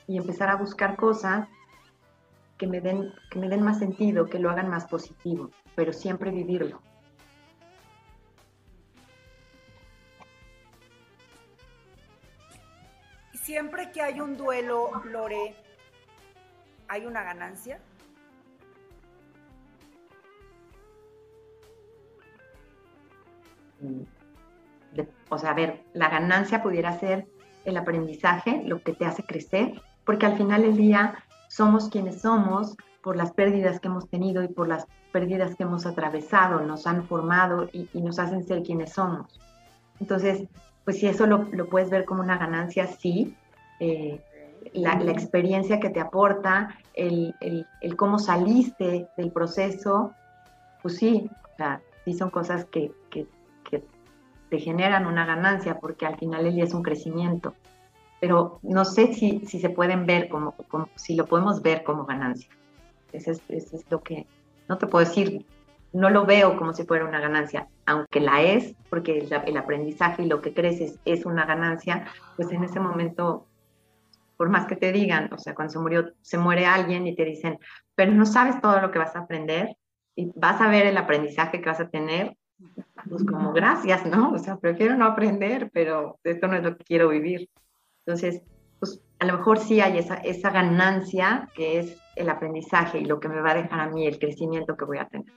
y 0.07 0.17
empezar 0.17 0.49
a 0.51 0.57
buscar 0.57 0.97
cosas 0.97 1.49
que 2.59 2.67
me 2.67 2.81
den, 2.81 3.13
que 3.31 3.39
me 3.39 3.49
den 3.49 3.63
más 3.63 3.79
sentido, 3.79 4.27
que 4.27 4.39
lo 4.39 4.51
hagan 4.51 4.69
más 4.69 4.87
positivo, 4.87 5.51
pero 5.75 5.93
siempre 5.93 6.31
vivirlo. 6.31 6.83
Siempre 13.33 13.91
que 13.91 14.03
hay 14.03 14.21
un 14.21 14.37
duelo, 14.37 14.91
Lore, 15.05 15.55
¿hay 16.89 17.07
una 17.07 17.23
ganancia? 17.23 17.81
O 25.29 25.39
sea, 25.39 25.51
a 25.51 25.55
ver, 25.55 25.85
la 25.93 26.09
ganancia 26.09 26.63
pudiera 26.63 26.99
ser 26.99 27.27
el 27.65 27.77
aprendizaje, 27.77 28.63
lo 28.65 28.83
que 28.83 28.93
te 28.93 29.07
hace 29.07 29.23
crecer, 29.23 29.81
porque 30.05 30.27
al 30.27 30.37
final 30.37 30.63
del 30.63 30.77
día 30.77 31.15
somos 31.49 31.89
quienes 31.89 32.23
somos 32.23 32.77
por 33.03 33.17
las 33.17 33.33
pérdidas 33.33 33.81
que 33.81 33.89
hemos 33.89 34.09
tenido 34.09 34.43
y 34.43 34.49
por 34.49 34.69
las 34.69 34.87
pérdidas 35.13 35.57
que 35.57 35.65
hemos 35.65 35.87
atravesado, 35.87 36.61
nos 36.61 36.87
han 36.87 37.05
formado 37.05 37.69
y, 37.73 37.89
nos 37.95 38.19
hacen 38.19 38.45
ser 38.45 38.63
quienes 38.63 38.93
somos. 38.93 39.41
Entonces, 40.01 40.45
pues 40.85 40.99
si 40.99 41.07
eso 41.07 41.27
lo, 41.27 41.49
puedes 41.69 41.91
ver 41.91 42.05
como 42.05 42.23
una 42.23 42.39
ganancia, 42.39 42.87
sí. 42.87 43.37
Eh, 43.81 44.21
la, 44.73 44.93
experiencia 45.11 45.81
que 45.81 45.91
te 45.91 46.01
aporta, 46.01 46.77
el, 46.95 47.35
cómo 47.97 48.19
saliste 48.19 49.09
del 49.17 49.33
proceso, 49.33 50.13
pues 50.83 50.97
sí, 50.97 51.31
o 51.55 51.57
sea, 51.57 51.83
sí 52.05 52.15
son 52.15 52.31
cosas 52.31 52.67
que 52.67 52.93
te 54.51 54.59
generan 54.59 55.07
una 55.07 55.25
ganancia 55.25 55.79
porque 55.79 56.07
al 56.07 56.19
final 56.19 56.47
el 56.47 56.55
día 56.55 56.65
es 56.65 56.75
un 56.75 56.83
crecimiento. 56.83 57.55
Pero 58.21 58.59
no 58.63 58.85
sé 58.85 59.15
si, 59.15 59.47
si 59.47 59.61
se 59.61 59.71
pueden 59.71 60.05
ver 60.05 60.29
como, 60.29 60.55
si 60.97 61.15
lo 61.15 61.27
podemos 61.27 61.63
ver 61.63 61.85
como 61.85 62.05
ganancia. 62.05 62.51
Eso 63.13 63.31
es, 63.31 63.43
es 63.49 63.91
lo 63.91 64.03
que 64.03 64.27
no 64.69 64.77
te 64.77 64.87
puedo 64.87 65.05
decir, 65.05 65.47
no 65.93 66.11
lo 66.11 66.27
veo 66.27 66.57
como 66.57 66.73
si 66.73 66.85
fuera 66.85 67.05
una 67.05 67.21
ganancia, 67.21 67.69
aunque 67.87 68.21
la 68.21 68.43
es, 68.43 68.75
porque 68.89 69.19
el, 69.19 69.33
el 69.47 69.57
aprendizaje 69.57 70.23
y 70.23 70.27
lo 70.27 70.41
que 70.41 70.55
creces 70.55 70.99
es 71.05 71.27
una 71.27 71.47
ganancia, 71.47 72.07
pues 72.37 72.51
en 72.53 72.63
ese 72.63 72.79
momento, 72.79 73.47
por 74.37 74.49
más 74.49 74.67
que 74.67 74.77
te 74.77 74.93
digan, 74.93 75.33
o 75.33 75.39
sea, 75.39 75.55
cuando 75.55 75.73
se 75.73 75.79
murió, 75.79 76.13
se 76.23 76.39
muere 76.39 76.67
alguien 76.67 77.07
y 77.07 77.15
te 77.17 77.25
dicen, 77.25 77.59
pero 77.95 78.13
no 78.13 78.27
sabes 78.27 78.61
todo 78.61 78.81
lo 78.81 78.91
que 78.91 78.99
vas 78.99 79.17
a 79.17 79.21
aprender 79.21 79.77
y 80.15 80.31
vas 80.37 80.61
a 80.61 80.69
ver 80.69 80.87
el 80.87 80.97
aprendizaje 80.97 81.61
que 81.61 81.69
vas 81.69 81.81
a 81.81 81.89
tener, 81.89 82.37
pues 83.09 83.25
como 83.25 83.53
gracias, 83.53 84.05
¿no? 84.07 84.33
O 84.33 84.39
sea, 84.39 84.57
prefiero 84.57 84.97
no 84.97 85.07
aprender, 85.07 85.71
pero 85.73 86.19
esto 86.25 86.47
no 86.47 86.57
es 86.57 86.63
lo 86.63 86.77
que 86.77 86.85
quiero 86.85 87.09
vivir. 87.09 87.49
Entonces, 88.05 88.43
pues 88.79 89.01
a 89.19 89.27
lo 89.27 89.39
mejor 89.39 89.59
sí 89.59 89.81
hay 89.81 89.99
esa, 89.99 90.17
esa 90.17 90.51
ganancia 90.51 91.49
que 91.55 91.79
es 91.79 91.97
el 92.17 92.29
aprendizaje 92.29 92.99
y 92.99 93.05
lo 93.05 93.21
que 93.21 93.29
me 93.29 93.41
va 93.41 93.53
a 93.53 93.63
dejar 93.63 93.81
a 93.81 93.89
mí 93.89 94.07
el 94.07 94.19
crecimiento 94.19 94.77
que 94.77 94.85
voy 94.85 94.99
a 94.99 95.09
tener. 95.09 95.33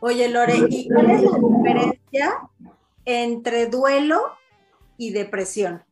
Oye, 0.00 0.28
Lore, 0.28 0.54
¿y 0.68 0.88
cuál 0.88 1.10
es 1.10 1.22
la 1.22 1.38
diferencia 1.38 2.34
entre 3.04 3.66
duelo 3.66 4.20
y 4.96 5.12
depresión? 5.12 5.82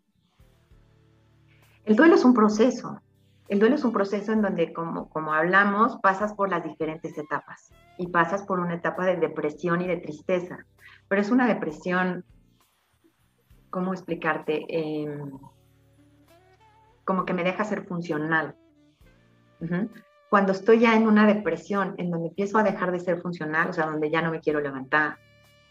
El 1.85 1.97
duelo 1.97 2.15
es 2.15 2.25
un 2.25 2.35
proceso. 2.35 3.01
El 3.49 3.59
duelo 3.59 3.75
es 3.75 3.85
un 3.85 3.93
proceso 3.93 4.33
en 4.33 4.41
donde, 4.41 4.73
como, 4.73 5.09
como 5.11 5.35
hablamos, 5.35 5.99
pasas 6.03 6.33
por 6.33 6.49
las 6.49 6.65
diferentes 6.65 7.17
etapas 7.19 7.71
y 7.99 8.09
pasas 8.09 8.43
por 8.43 8.61
una 8.61 8.75
etapa 8.75 9.07
de 9.07 9.17
depresión 9.17 9.81
y 9.83 9.87
de 9.87 9.97
tristeza, 9.97 10.67
pero 11.09 11.21
es 11.21 11.31
una 11.31 11.47
depresión 11.47 12.25
¿cómo 13.75 13.93
explicarte? 13.93 14.65
Em, 14.69 15.33
como 17.05 17.25
que 17.25 17.35
me 17.35 17.43
deja 17.43 17.65
ser 17.65 17.85
funcional. 17.85 18.55
Cuando 20.31 20.53
estoy 20.53 20.79
ya 20.79 20.95
en 20.95 21.09
una 21.09 21.27
depresión, 21.27 21.97
en 21.99 22.13
donde 22.13 22.29
empiezo 22.29 22.57
a 22.59 22.63
dejar 22.63 22.93
de 22.93 23.01
ser 23.01 23.21
funcional, 23.21 23.71
o 23.71 23.73
sea, 23.73 23.87
donde 23.87 24.11
ya 24.11 24.23
no 24.23 24.31
me 24.31 24.39
quiero 24.39 24.61
levantar, 24.61 25.19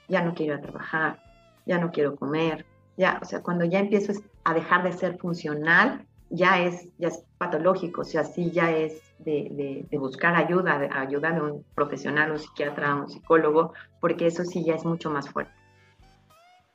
ya 0.09 0.21
no 0.21 0.33
quiero 0.33 0.55
ir 0.55 0.61
trabajar, 0.61 1.23
ya 1.65 1.77
no 1.77 1.91
quiero 1.91 2.17
comer, 2.17 2.65
ya, 2.97 3.19
o 3.21 3.25
sea, 3.25 3.41
cuando 3.41 3.63
ya 3.63 3.79
empiezo 3.79 4.11
a 4.43 4.53
dejar 4.53 4.83
de 4.83 4.91
ser 4.91 5.17
funcional, 5.17 6.05
ya 6.33 6.59
es, 6.59 6.89
ya 6.97 7.09
es 7.09 7.23
patológico, 7.37 8.01
o 8.01 8.03
sea, 8.05 8.23
sí 8.23 8.49
ya 8.49 8.71
es 8.75 9.01
de, 9.19 9.85
buscar 9.91 10.35
ayuda, 10.35 10.79
de 10.79 10.89
ayuda 10.91 11.31
de 11.31 11.41
un 11.41 11.65
profesional, 11.75 12.31
un 12.31 12.39
psiquiatra, 12.39 12.95
un 12.95 13.07
psicólogo, 13.07 13.73
porque 14.01 14.25
eso 14.25 14.43
sí 14.43 14.65
ya 14.65 14.73
es 14.73 14.83
mucho 14.83 15.11
más 15.11 15.29
fuerte. 15.29 15.53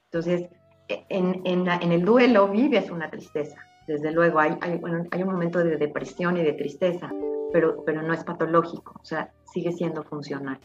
Entonces, 0.05 0.49
en, 0.89 1.43
en, 1.45 1.93
el 1.93 2.05
duelo 2.05 2.49
vives 2.49 2.89
una 2.91 3.11
tristeza, 3.11 3.61
desde 3.89 4.13
luego, 4.13 4.39
hay, 4.39 4.57
hay, 4.61 4.81
hay, 5.11 5.23
un 5.23 5.33
momento 5.33 5.59
de 5.59 5.77
depresión 5.77 6.37
y 6.37 6.45
de 6.45 6.53
tristeza, 6.53 7.11
pero, 7.53 7.83
pero 7.85 8.01
no 8.03 8.15
es 8.15 8.23
patológico, 8.23 8.95
o 9.01 9.05
sea, 9.05 9.33
sigue 9.53 9.73
siendo 9.73 10.05
funcional. 10.05 10.61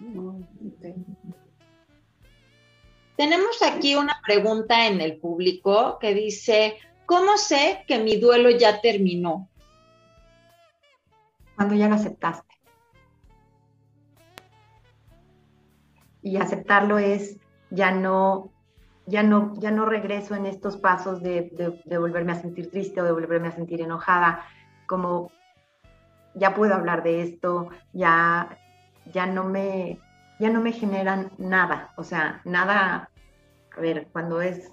Mm, 0.00 0.42
Tenemos 3.18 3.62
aquí 3.62 3.96
una 3.96 4.20
pregunta 4.24 4.86
en 4.86 5.00
el 5.00 5.18
público 5.18 5.98
que 5.98 6.14
dice, 6.14 6.78
¿cómo 7.04 7.36
sé 7.36 7.84
que 7.88 7.98
mi 7.98 8.16
duelo 8.16 8.48
ya 8.48 8.80
terminó? 8.80 9.48
Cuando 11.56 11.74
ya 11.74 11.88
lo 11.88 11.96
aceptaste. 11.96 12.54
Y 16.22 16.36
aceptarlo 16.36 16.98
es 17.00 17.38
ya 17.70 17.90
no, 17.90 18.52
ya 19.06 19.24
no, 19.24 19.52
ya 19.58 19.72
no 19.72 19.84
regreso 19.84 20.36
en 20.36 20.46
estos 20.46 20.76
pasos 20.76 21.20
de, 21.20 21.50
de, 21.84 21.98
volverme 21.98 22.30
a 22.30 22.40
sentir 22.40 22.70
triste 22.70 23.00
o 23.00 23.04
de 23.04 23.10
volverme 23.10 23.48
a 23.48 23.56
sentir 23.56 23.80
enojada, 23.80 24.44
como 24.86 25.32
ya 26.36 26.54
puedo 26.54 26.72
hablar 26.72 27.02
de 27.02 27.22
esto, 27.22 27.68
ya, 27.92 28.60
ya 29.12 29.26
no 29.26 29.42
me, 29.42 29.98
ya 30.38 30.50
no 30.50 30.60
me 30.60 30.72
generan 30.72 31.32
nada, 31.38 31.92
o 31.96 32.04
sea, 32.04 32.40
nada, 32.44 33.10
a 33.76 33.80
ver, 33.80 34.08
cuando 34.12 34.40
es, 34.40 34.72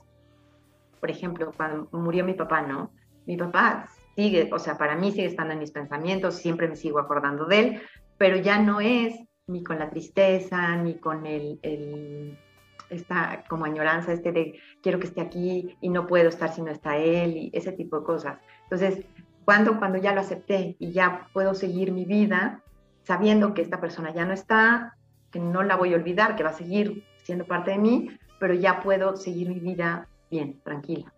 por 1.00 1.10
ejemplo, 1.10 1.52
cuando 1.56 1.88
murió 1.92 2.24
mi 2.26 2.34
papá, 2.34 2.62
¿no? 2.62 2.92
Mi 3.26 3.38
papá 3.38 3.88
sigue, 4.16 4.50
o 4.54 4.60
sea, 4.60 4.78
para 4.78 4.96
mí 4.96 5.12
sigue 5.12 5.26
estando 5.26 5.54
en 5.54 5.60
mis 5.60 5.72
pensamientos, 5.72 6.36
siempre 6.36 6.68
me 6.68 6.76
sigo 6.76 7.00
acordando 7.00 7.46
de 7.46 7.60
él, 7.60 7.82
pero 8.18 8.38
ya 8.38 8.60
no 8.60 8.82
es 8.82 9.16
ni 9.48 9.64
con 9.64 9.80
la 9.80 9.90
tristeza, 9.90 10.76
ni 10.78 10.96
con 11.00 11.26
el, 11.26 11.60
el 11.62 12.38
esta 12.90 13.44
como 13.50 13.66
añoranza, 13.66 14.14
este 14.14 14.32
de 14.32 14.60
quiero 14.82 15.00
que 15.00 15.08
esté 15.08 15.22
aquí 15.22 15.78
y 15.82 15.90
no 15.90 16.08
puedo 16.08 16.30
estar 16.30 16.54
si 16.54 16.62
no 16.62 16.72
está 16.72 16.98
él 16.98 17.38
y 17.38 17.52
ese 17.54 17.72
tipo 17.72 18.00
de 18.00 18.06
cosas. 18.06 18.40
Entonces, 18.64 19.06
cuando, 19.44 19.78
cuando 19.78 19.98
ya 19.98 20.14
lo 20.14 20.22
acepté 20.22 20.76
y 20.80 20.92
ya 20.92 21.28
puedo 21.34 21.54
seguir 21.54 21.92
mi 21.92 22.06
vida 22.06 22.62
sabiendo 23.04 23.54
que 23.54 23.62
esta 23.62 23.80
persona 23.80 24.14
ya 24.14 24.26
no 24.26 24.34
está, 24.34 24.98
no 25.40 25.64
la 25.64 25.76
voy 25.76 25.94
a 25.94 25.98
olvidar, 25.98 26.36
que 26.36 26.44
va 26.44 26.50
a 26.50 26.54
seguir 26.54 27.06
siendo 27.24 27.46
parte 27.46 27.72
de 27.72 27.78
mí, 27.78 28.20
pero 28.40 28.54
ya 28.54 28.82
puedo 28.82 29.16
seguir 29.16 29.50
mi 29.50 29.60
vida 29.60 30.08
bien, 30.30 30.60
tranquila. 30.62 31.12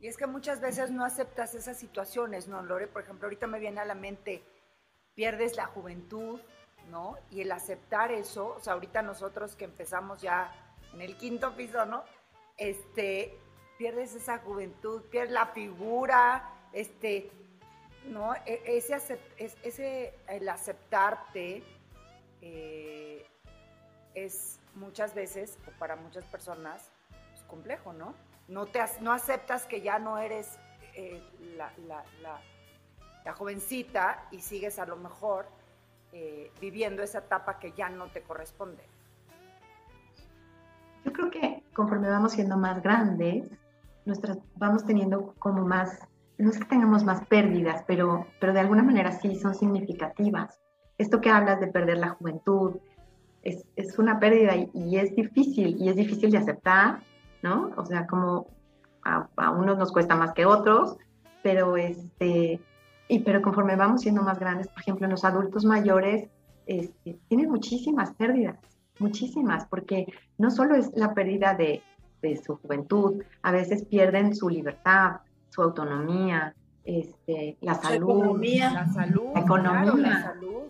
Y 0.00 0.06
es 0.06 0.16
que 0.16 0.26
muchas 0.26 0.60
veces 0.60 0.90
no 0.90 1.04
aceptas 1.04 1.54
esas 1.54 1.76
situaciones, 1.76 2.46
¿no, 2.46 2.62
Lore? 2.62 2.86
Por 2.86 3.02
ejemplo, 3.02 3.26
ahorita 3.26 3.46
me 3.46 3.58
viene 3.58 3.80
a 3.80 3.84
la 3.84 3.94
mente, 3.94 4.42
pierdes 5.14 5.56
la 5.56 5.66
juventud, 5.66 6.40
¿no? 6.90 7.16
Y 7.30 7.40
el 7.40 7.50
aceptar 7.50 8.12
eso, 8.12 8.54
o 8.56 8.60
sea, 8.60 8.74
ahorita 8.74 9.02
nosotros 9.02 9.56
que 9.56 9.64
empezamos 9.64 10.22
ya 10.22 10.52
en 10.94 11.00
el 11.00 11.16
quinto 11.16 11.54
piso, 11.56 11.84
¿no? 11.86 12.04
Este, 12.56 13.36
pierdes 13.76 14.14
esa 14.14 14.38
juventud, 14.38 15.02
pierdes 15.10 15.32
la 15.32 15.46
figura, 15.46 16.48
este, 16.72 17.30
¿no? 18.06 18.34
E, 18.46 18.62
ese, 18.64 19.18
ese 19.36 20.14
el 20.28 20.48
aceptarte 20.48 21.62
eh, 22.42 23.26
es 24.14 24.60
muchas 24.74 25.14
veces, 25.14 25.58
o 25.66 25.78
para 25.78 25.96
muchas 25.96 26.24
personas, 26.24 26.90
es 27.34 27.42
complejo, 27.44 27.92
¿no? 27.92 28.14
No, 28.48 28.66
te, 28.66 28.80
no 29.00 29.12
aceptas 29.12 29.66
que 29.66 29.82
ya 29.82 29.98
no 29.98 30.18
eres 30.18 30.58
eh, 30.94 31.22
la, 31.56 31.72
jovencita 33.36 34.26
y 34.30 34.40
sigues 34.40 34.78
a 34.78 34.86
lo 34.86 34.96
mejor 34.96 35.46
eh, 36.12 36.50
viviendo 36.62 37.02
esa 37.02 37.18
etapa 37.18 37.58
que 37.58 37.72
ya 37.72 37.90
no 37.90 38.06
te 38.06 38.22
corresponde? 38.22 38.82
Yo 41.04 41.12
creo 41.12 41.30
que 41.30 41.62
conforme 41.74 42.08
vamos 42.08 42.32
siendo 42.32 42.56
más 42.56 42.82
grandes, 42.82 43.50
vamos 44.56 44.86
teniendo 44.86 45.34
como 45.38 45.66
más, 45.66 46.00
no 46.38 46.50
es 46.50 46.58
que 46.58 46.64
tengamos 46.64 47.04
más 47.04 47.26
pérdidas, 47.26 47.84
pero, 47.86 48.26
pero 48.40 48.54
de 48.54 48.60
alguna 48.60 48.82
manera 48.82 49.12
sí 49.12 49.36
son 49.36 49.54
significativas. 49.54 50.58
Esto 50.98 51.20
que 51.20 51.30
hablas 51.30 51.60
de 51.60 51.68
perder 51.68 51.98
la 51.98 52.10
juventud, 52.10 52.76
es, 53.42 53.64
es 53.76 53.98
una 53.98 54.18
pérdida 54.18 54.54
y, 54.56 54.96
es 54.96 55.14
difícil, 55.14 55.80
y 55.80 55.88
es 55.88 55.96
difícil 55.96 56.30
de 56.30 56.38
aceptar, 56.38 57.00
¿no? 57.42 57.70
O 57.76 57.86
sea, 57.86 58.06
como 58.06 58.48
a, 59.04 59.28
a 59.36 59.50
unos 59.50 59.78
nos 59.78 59.92
cuesta 59.92 60.16
más 60.16 60.32
que 60.32 60.44
otros, 60.44 60.96
pero 61.42 61.76
este, 61.76 62.60
y 63.08 63.20
pero 63.20 63.40
conforme 63.40 63.76
vamos 63.76 64.02
siendo 64.02 64.22
más 64.22 64.38
grandes, 64.38 64.68
por 64.68 64.80
ejemplo, 64.80 65.08
los 65.08 65.24
adultos 65.24 65.64
mayores 65.64 66.28
este, 66.66 67.18
tienen 67.28 67.50
muchísimas 67.50 68.12
pérdidas, 68.14 68.58
muchísimas, 68.98 69.66
porque 69.66 70.06
no 70.36 70.50
solo 70.50 70.74
es 70.74 70.90
la 70.94 71.14
pérdida 71.14 71.54
de, 71.54 71.82
de, 72.20 72.36
su 72.36 72.56
juventud, 72.56 73.22
a 73.42 73.52
veces 73.52 73.84
pierden 73.84 74.34
su 74.34 74.50
libertad, 74.50 75.20
su 75.48 75.62
autonomía, 75.62 76.54
este, 76.84 77.56
la 77.62 77.74
salud, 77.74 78.10
economía. 78.10 78.72
la 78.72 78.88
salud, 78.88 79.30
la 79.34 79.40
economía, 79.40 79.94
la 79.94 80.22
salud, 80.22 80.62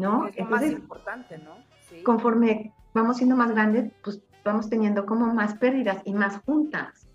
¿no? 0.00 0.26
Es 0.26 0.36
lo 0.38 0.46
más 0.46 0.64
importante, 0.64 1.38
¿no? 1.38 1.56
Conforme 2.02 2.72
vamos 2.94 3.18
siendo 3.18 3.36
más 3.36 3.50
grandes, 3.50 3.92
pues 4.02 4.22
vamos 4.44 4.68
teniendo 4.68 5.06
como 5.06 5.32
más 5.34 5.54
pérdidas 5.54 6.02
y 6.04 6.14
más 6.14 6.38
juntas. 6.44 7.10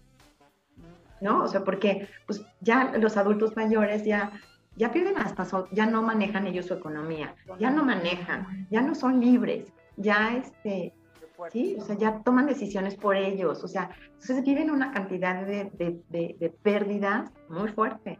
¿no? 1.22 1.44
O 1.44 1.48
sea, 1.48 1.64
porque 1.64 2.08
pues 2.26 2.46
ya 2.62 2.94
los 2.98 3.18
adultos 3.18 3.56
mayores 3.56 4.04
ya, 4.04 4.32
ya 4.76 4.92
pierden 4.92 5.18
hasta, 5.18 5.46
ya 5.72 5.86
no 5.86 6.02
manejan 6.02 6.48
ellos 6.48 6.68
su 6.68 6.74
economía, 6.74 7.36
ya 7.60 7.72
no 7.72 7.84
manejan, 7.84 8.68
ya 8.70 8.82
no 8.82 8.96
son 8.96 9.20
libres, 9.20 9.72
ya 9.98 10.36
este, 10.36 10.94
sí, 11.52 11.78
o 11.80 11.84
sea, 11.84 11.98
ya 11.98 12.20
toman 12.20 12.46
decisiones 12.46 12.96
por 12.96 13.16
ellos, 13.16 13.64
o 13.64 13.68
sea, 13.68 13.90
entonces 14.06 14.44
viven 14.44 14.70
una 14.70 14.92
cantidad 14.92 15.46
de, 15.46 15.72
de, 15.74 16.36
de, 16.40 16.50
pérdidas 16.62 17.32
muy 17.50 17.70
fuertes. 17.70 18.20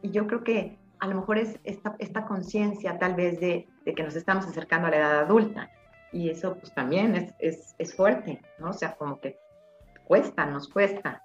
Y 0.00 0.10
yo 0.10 0.26
creo 0.26 0.42
que 0.42 0.78
a 1.02 1.06
lo 1.08 1.16
mejor 1.16 1.36
es 1.36 1.58
esta, 1.64 1.96
esta 1.98 2.24
conciencia 2.26 2.96
tal 2.96 3.16
vez 3.16 3.40
de, 3.40 3.66
que 3.84 4.02
nos 4.04 4.14
estamos 4.14 4.46
acercando 4.46 4.86
a 4.86 4.90
la 4.92 4.98
edad 4.98 5.18
adulta. 5.18 5.68
Y 6.12 6.30
eso 6.30 6.54
pues 6.54 6.72
también 6.74 7.16
es, 7.16 7.34
es, 7.40 7.74
es 7.78 7.96
fuerte, 7.96 8.40
¿no? 8.60 8.70
O 8.70 8.72
sea, 8.72 8.94
como 8.94 9.18
que 9.18 9.36
cuesta, 10.04 10.46
nos 10.46 10.68
cuesta 10.68 11.24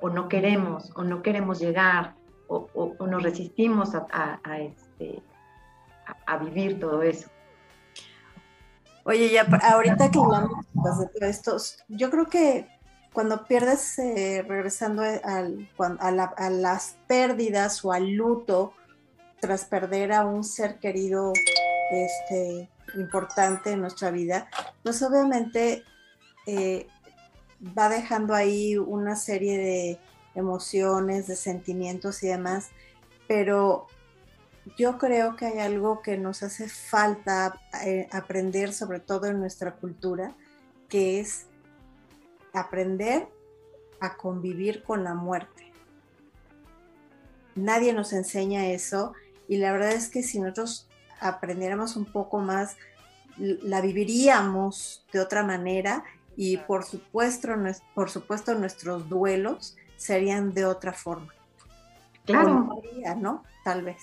o 0.00 0.08
no 0.08 0.30
queremos, 0.30 0.90
o 0.96 1.04
no 1.04 1.20
queremos 1.20 1.58
llegar, 1.58 2.14
o, 2.48 2.96
nos 3.06 3.22
resistimos 3.22 3.94
a, 3.94 4.40
este, 4.60 5.22
a, 6.24 6.38
vivir 6.38 6.80
todo 6.80 7.02
eso. 7.02 7.28
Oye, 9.04 9.30
ya 9.30 9.42
ahorita 9.72 10.10
que 10.10 10.18
hablamos 10.18 10.64
de 11.00 11.06
todo 11.08 11.28
esto, 11.28 11.56
yo 11.88 12.10
creo 12.10 12.26
que 12.26 12.66
cuando 13.12 13.44
pierdes, 13.44 13.98
eh, 13.98 14.42
regresando 14.48 15.02
al, 15.02 15.68
a, 15.78 16.50
las 16.50 16.96
pérdidas 17.06 17.84
o 17.84 17.92
al 17.92 18.12
luto, 18.12 18.72
tras 19.46 19.64
perder 19.64 20.12
a 20.12 20.24
un 20.24 20.42
ser 20.42 20.80
querido 20.80 21.32
este, 21.92 22.68
importante 22.96 23.70
en 23.70 23.80
nuestra 23.80 24.10
vida, 24.10 24.48
pues 24.82 25.00
obviamente 25.02 25.84
eh, 26.48 26.88
va 27.78 27.88
dejando 27.88 28.34
ahí 28.34 28.76
una 28.76 29.14
serie 29.14 29.56
de 29.56 30.00
emociones, 30.34 31.28
de 31.28 31.36
sentimientos 31.36 32.24
y 32.24 32.26
demás, 32.26 32.70
pero 33.28 33.86
yo 34.76 34.98
creo 34.98 35.36
que 35.36 35.46
hay 35.46 35.60
algo 35.60 36.02
que 36.02 36.18
nos 36.18 36.42
hace 36.42 36.68
falta 36.68 37.60
eh, 37.84 38.08
aprender, 38.10 38.72
sobre 38.72 38.98
todo 38.98 39.26
en 39.26 39.38
nuestra 39.38 39.76
cultura, 39.76 40.34
que 40.88 41.20
es 41.20 41.46
aprender 42.52 43.28
a 44.00 44.16
convivir 44.16 44.82
con 44.82 45.04
la 45.04 45.14
muerte. 45.14 45.72
Nadie 47.54 47.92
nos 47.92 48.12
enseña 48.12 48.66
eso 48.66 49.14
y 49.48 49.58
la 49.58 49.72
verdad 49.72 49.92
es 49.92 50.08
que 50.08 50.22
si 50.22 50.40
nosotros 50.40 50.88
aprendiéramos 51.20 51.96
un 51.96 52.04
poco 52.04 52.38
más, 52.38 52.76
la 53.38 53.80
viviríamos 53.80 55.04
de 55.12 55.20
otra 55.20 55.42
manera 55.42 56.04
y 56.36 56.58
por 56.58 56.84
supuesto, 56.84 57.48
por 57.94 58.10
supuesto 58.10 58.54
nuestros 58.54 59.08
duelos 59.08 59.76
serían 59.96 60.52
de 60.52 60.64
otra 60.64 60.92
forma. 60.92 61.32
Claro. 62.24 62.82
¿no? 63.18 63.44
Tal 63.64 63.82
vez. 63.82 64.02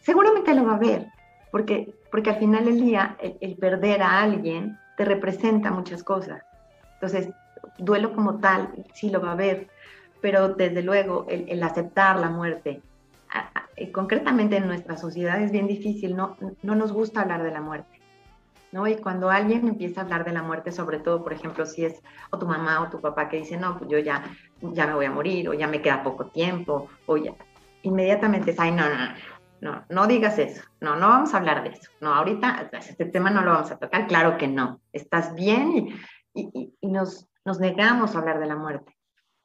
Seguramente 0.00 0.54
lo 0.54 0.64
va 0.64 0.76
a 0.76 0.78
ver, 0.78 1.08
porque, 1.50 1.92
porque 2.10 2.30
al 2.30 2.38
final 2.38 2.64
del 2.64 2.80
día 2.80 3.16
el, 3.20 3.56
perder 3.56 4.02
a 4.02 4.22
alguien 4.22 4.78
te 4.96 5.04
representa 5.04 5.70
muchas 5.70 6.02
cosas. 6.02 6.42
Entonces, 6.94 7.28
duelo 7.78 8.14
como 8.14 8.38
tal, 8.38 8.84
sí 8.94 9.10
lo 9.10 9.20
va 9.20 9.30
a 9.30 9.32
haber, 9.32 9.68
pero 10.20 10.50
desde 10.50 10.82
luego 10.82 11.26
el, 11.28 11.62
aceptar 11.62 12.18
la 12.18 12.30
muerte, 12.30 12.80
concretamente 13.92 14.56
en 14.56 14.66
nuestra 14.66 14.96
sociedad 14.96 15.40
es 15.42 15.52
bien 15.52 15.66
difícil, 15.66 16.16
no, 16.16 16.36
no 16.62 16.74
nos 16.74 16.92
gusta 16.92 17.20
hablar 17.20 17.42
de 17.42 17.50
la 17.50 17.60
muerte. 17.60 18.00
¿no? 18.72 18.86
Y 18.86 18.96
cuando 18.96 19.30
alguien 19.30 19.68
empieza 19.68 20.00
a 20.00 20.04
hablar 20.04 20.24
de 20.24 20.32
la 20.32 20.42
muerte, 20.42 20.72
sobre 20.72 20.98
todo, 20.98 21.22
por 21.22 21.32
ejemplo, 21.32 21.66
si 21.66 21.84
es 21.84 22.02
o 22.30 22.38
tu 22.38 22.46
mamá 22.46 22.82
o 22.82 22.90
tu 22.90 23.00
papá 23.00 23.28
que 23.28 23.38
dice, 23.38 23.56
no, 23.56 23.78
pues 23.78 23.90
yo 23.90 23.98
ya, 23.98 24.24
ya 24.60 24.86
me 24.86 24.94
voy 24.94 25.06
a 25.06 25.10
morir, 25.10 25.48
o 25.48 25.54
ya 25.54 25.66
me 25.66 25.80
queda 25.80 26.02
poco 26.02 26.26
tiempo, 26.26 26.88
o 27.06 27.16
ya, 27.16 27.34
inmediatamente 27.82 28.50
es, 28.50 28.60
ay, 28.60 28.72
no, 28.72 28.84
no, 28.88 29.14
no, 29.60 29.84
no 29.88 30.06
digas 30.06 30.38
eso, 30.38 30.62
no, 30.80 30.96
no 30.96 31.08
vamos 31.08 31.32
a 31.32 31.38
hablar 31.38 31.62
de 31.62 31.70
eso, 31.70 31.90
no, 32.00 32.12
ahorita 32.12 32.70
este 32.72 33.06
tema 33.06 33.30
no 33.30 33.42
lo 33.42 33.52
vamos 33.52 33.70
a 33.70 33.78
tocar, 33.78 34.06
claro 34.06 34.36
que 34.36 34.48
no, 34.48 34.80
estás 34.92 35.34
bien 35.34 35.88
y, 36.34 36.74
y, 36.80 36.86
nos, 36.88 37.28
nos 37.44 37.60
negamos 37.60 38.14
a 38.14 38.18
hablar 38.18 38.38
de 38.40 38.46
la 38.46 38.56
muerte. 38.56 38.94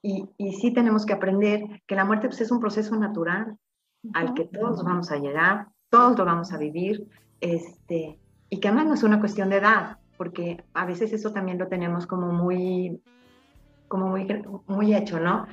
Y, 0.03 0.27
y, 0.35 0.53
sí 0.53 0.73
tenemos 0.73 1.05
que 1.05 1.13
aprender 1.13 1.61
que 1.85 1.95
la 1.95 2.05
muerte 2.05 2.27
pues, 2.27 2.41
es 2.41 2.51
un 2.51 2.59
proceso 2.59 2.95
natural 2.95 3.55
al 4.13 4.33
que 4.33 4.45
todos 4.45 4.83
vamos 4.83 5.11
a 5.11 5.17
llegar, 5.17 5.67
todos 5.89 6.17
lo 6.17 6.25
vamos 6.25 6.51
a 6.53 6.57
vivir, 6.57 7.07
este, 7.39 8.19
y 8.49 8.59
que 8.59 8.67
además 8.67 8.87
no 8.87 8.93
es 8.93 9.03
una 9.03 9.19
cuestión 9.19 9.49
de 9.49 9.57
edad, 9.57 9.97
porque 10.17 10.63
a 10.73 10.85
veces 10.85 11.13
eso 11.13 11.31
también 11.31 11.57
lo 11.57 11.67
tenemos 11.67 12.05
como 12.05 12.31
muy, 12.31 13.01
como 13.87 14.07
muy, 14.07 14.27
muy 14.67 14.95
hecho, 14.95 15.19
¿no? 15.19 15.47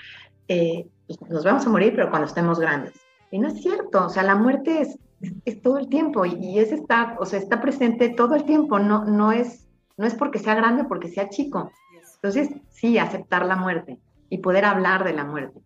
Eh, 0.48 0.88
pues, 1.06 1.20
nos 1.30 1.44
vamos 1.44 1.66
a 1.66 1.70
morir, 1.70 1.92
pero 1.94 2.10
cuando 2.10 2.28
estemos 2.28 2.58
grandes. 2.58 2.94
Y 3.30 3.38
no 3.38 3.48
es 3.48 3.60
cierto, 3.60 4.06
o 4.06 4.08
sea, 4.08 4.22
la 4.22 4.34
muerte 4.34 4.80
es, 4.80 4.98
es 5.44 5.60
todo 5.62 5.78
el 5.78 5.88
tiempo 5.88 6.24
y, 6.24 6.58
es 6.58 6.72
estar, 6.72 7.16
o 7.20 7.26
sea, 7.26 7.38
está 7.38 7.60
presente 7.60 8.10
todo 8.10 8.34
el 8.34 8.44
tiempo, 8.44 8.78
no, 8.78 9.04
no, 9.04 9.32
es, 9.32 9.68
no 9.96 10.06
es 10.06 10.14
porque 10.14 10.38
sea 10.38 10.54
grande, 10.54 10.84
porque 10.84 11.08
sea 11.08 11.28
chico. 11.28 11.70
Entonces, 12.16 12.50
sí, 12.70 12.98
aceptar 12.98 13.46
la 13.46 13.56
muerte 13.56 13.98
y 14.28 14.38
poder 14.38 14.64
hablar 14.64 15.04
de 15.04 15.12
la 15.12 15.24
muerte. 15.24 15.60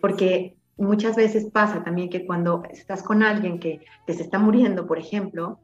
Porque 0.00 0.56
muchas 0.76 1.16
veces 1.16 1.50
pasa 1.50 1.82
también 1.84 2.10
que 2.10 2.26
cuando 2.26 2.62
estás 2.70 3.02
con 3.02 3.22
alguien 3.22 3.58
que, 3.58 3.84
se 4.06 4.22
está 4.22 4.38
muriendo, 4.38 4.86
por 4.86 4.98
ejemplo, 4.98 5.58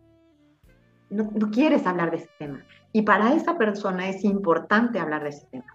no, 1.09 1.31
no, 1.35 1.51
quieres 1.51 1.87
hablar 1.87 2.11
de 2.11 2.19
ese 2.19 2.31
tema. 2.39 2.65
Y 2.93 3.03
para 3.03 3.35
esa 3.35 3.59
persona 3.59 4.09
es 4.09 4.25
importante 4.25 4.99
hablar 4.99 5.25
de 5.25 5.31
ese 5.31 5.47
tema. 5.47 5.67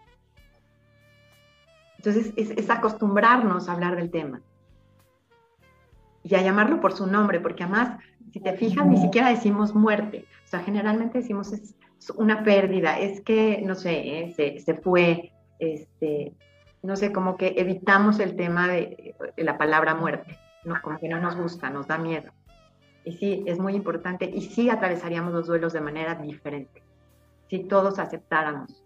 Entonces, 1.98 2.34
es, 2.36 2.70
acostumbrarnos 2.70 3.68
a 3.68 3.74
hablar 3.74 3.96
del 3.96 4.12
tema 4.12 4.42
y 6.24 6.36
a 6.36 6.42
llamarlo 6.42 6.80
por 6.80 6.94
su 6.94 7.08
nombre, 7.08 7.40
porque 7.40 7.64
además, 7.64 8.00
si 8.32 8.40
te 8.40 8.54
fijas, 8.54 8.86
ni 8.86 8.98
siquiera 8.98 9.30
decimos 9.30 9.74
muerte. 9.74 10.26
O 10.46 10.48
sea, 10.48 10.60
generalmente 10.60 11.20
decimos 11.20 11.52
es 11.52 11.76
una 12.16 12.44
pérdida, 12.44 13.00
es 13.00 13.22
que, 13.22 13.62
no 13.66 13.76
sé, 13.76 14.20
eh, 14.20 14.34
se, 14.36 14.60
se, 14.60 14.76
fue, 14.76 15.32
este, 15.60 16.34
no 16.86 16.96
sé, 16.96 17.12
como 17.12 17.38
que 17.38 17.56
evitamos 17.58 18.20
el 18.20 18.36
tema 18.36 18.68
de, 18.68 19.16
la 19.38 19.58
palabra 19.58 19.96
muerte, 19.96 20.38
¿no? 20.64 20.82
como 20.82 21.00
que 21.00 21.10
no 21.10 21.20
nos 21.20 21.36
gusta, 21.36 21.70
nos 21.70 21.88
da 21.88 21.98
miedo. 21.98 22.32
Y 23.04 23.14
sí, 23.14 23.44
es 23.46 23.60
muy 23.60 23.76
importante 23.76 24.26
y 24.26 24.42
sí 24.42 24.70
atravesaríamos 24.70 25.34
los 25.34 25.48
duelos 25.48 25.74
de 25.74 25.82
manera 25.82 26.16
diferente, 26.16 26.82
si 27.50 27.64
todos 27.66 28.00
aceptáramos 28.00 28.84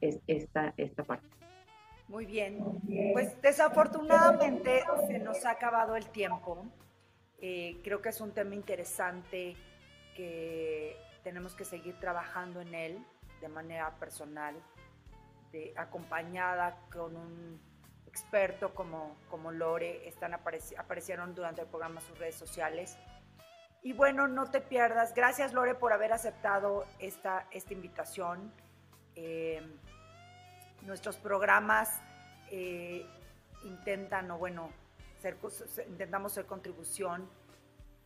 esta, 0.00 0.74
esta 0.76 1.04
parte. 1.04 1.28
Muy 2.08 2.26
bien. 2.26 2.58
Pues 3.12 3.40
desafortunadamente 3.40 4.84
se 5.06 5.18
nos 5.18 5.44
ha 5.44 5.52
acabado 5.52 5.96
el 5.96 6.06
tiempo. 6.06 6.66
Eh, 7.40 7.80
creo 7.82 8.02
que 8.02 8.10
es 8.10 8.20
un 8.20 8.32
tema 8.32 8.54
interesante 8.54 9.56
que 10.16 10.96
tenemos 11.22 11.54
que 11.54 11.64
seguir 11.64 11.98
trabajando 11.98 12.60
en 12.60 12.74
él 12.74 12.98
de 13.40 13.48
manera 13.48 13.90
personal, 13.98 14.54
de, 15.54 15.72
acompañada 15.76 16.76
con 16.92 17.16
un 17.16 17.60
experto 18.06 18.74
como, 18.74 19.16
como 19.30 19.52
Lore. 19.52 20.06
Están 20.08 20.34
aparecieron 20.34 21.34
durante 21.34 21.62
el 21.62 21.68
programa 21.68 22.00
sus 22.00 22.18
redes 22.18 22.34
sociales. 22.34 22.98
Y 23.82 23.92
bueno, 23.92 24.26
no 24.26 24.50
te 24.50 24.60
pierdas. 24.60 25.14
Gracias 25.14 25.52
Lore 25.52 25.74
por 25.74 25.92
haber 25.92 26.12
aceptado 26.12 26.86
esta, 26.98 27.46
esta 27.52 27.72
invitación. 27.72 28.52
Eh, 29.14 29.62
nuestros 30.82 31.16
programas 31.16 32.00
eh, 32.50 33.06
intentan, 33.64 34.30
o 34.30 34.38
bueno, 34.38 34.70
intentamos 35.88 36.32
ser 36.32 36.46
contribución 36.46 37.28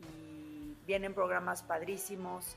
y 0.00 0.76
vienen 0.87 1.14
programas 1.14 1.62
padrísimos. 1.62 2.56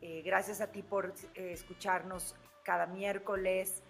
Eh, 0.00 0.22
gracias 0.24 0.60
a 0.60 0.68
ti 0.68 0.82
por 0.82 1.12
eh, 1.34 1.52
escucharnos 1.52 2.36
cada 2.62 2.86
miércoles, 2.86 3.82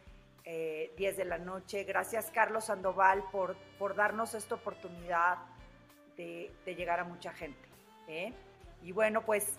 10 0.45 1.17
de 1.17 1.25
la 1.25 1.39
noche. 1.39 1.85
Gracias 1.85 2.31
Carlos 2.31 2.67
Sandoval 2.67 3.23
por, 3.31 3.57
por 3.79 3.95
darnos 3.95 4.35
esta 4.35 4.55
oportunidad 4.55 5.39
de, 6.17 6.51
llegar 6.65 7.01
a 7.01 7.05
mucha 7.05 7.33
gente. 7.33 7.69
Y 8.83 8.93
bueno, 8.93 9.23
pues 9.25 9.59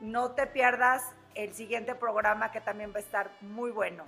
no 0.00 0.32
te 0.32 0.46
pierdas 0.46 1.02
el 1.34 1.52
siguiente 1.54 1.94
programa 1.94 2.50
que 2.50 2.60
también 2.60 2.92
va 2.92 2.96
a 2.96 3.00
estar 3.00 3.30
muy 3.40 3.70
bueno. 3.70 4.04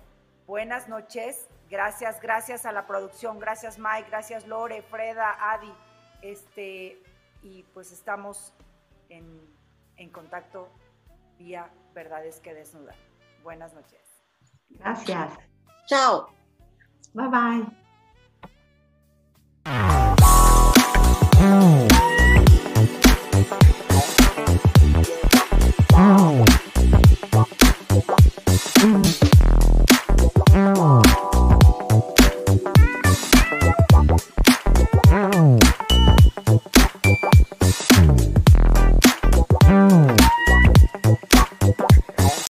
Buenas 0.46 0.88
noches. 0.88 1.48
Gracias, 1.68 2.20
gracias 2.20 2.66
a 2.66 2.72
la 2.72 2.87
producción. 2.87 3.38
Gracias 3.38 3.78
Mike, 3.78 4.09
gracias 4.09 4.46
Lore, 4.46 4.83
Freda, 4.83 5.37
Adi. 5.52 5.72
Este, 6.22 7.02
y 7.42 7.62
pues 7.74 7.92
estamos 7.92 8.52
en, 9.09 9.40
en 9.96 10.11
contacto 10.11 10.68
vía 11.38 11.70
Verdades 11.94 12.40
que 12.40 12.54
Desnudan. 12.54 12.96
Buenas 13.42 13.72
noches. 13.74 14.00
Gracias. 14.70 15.49
Chào, 15.90 16.31
Bye 17.14 17.29
bye. 17.29 17.89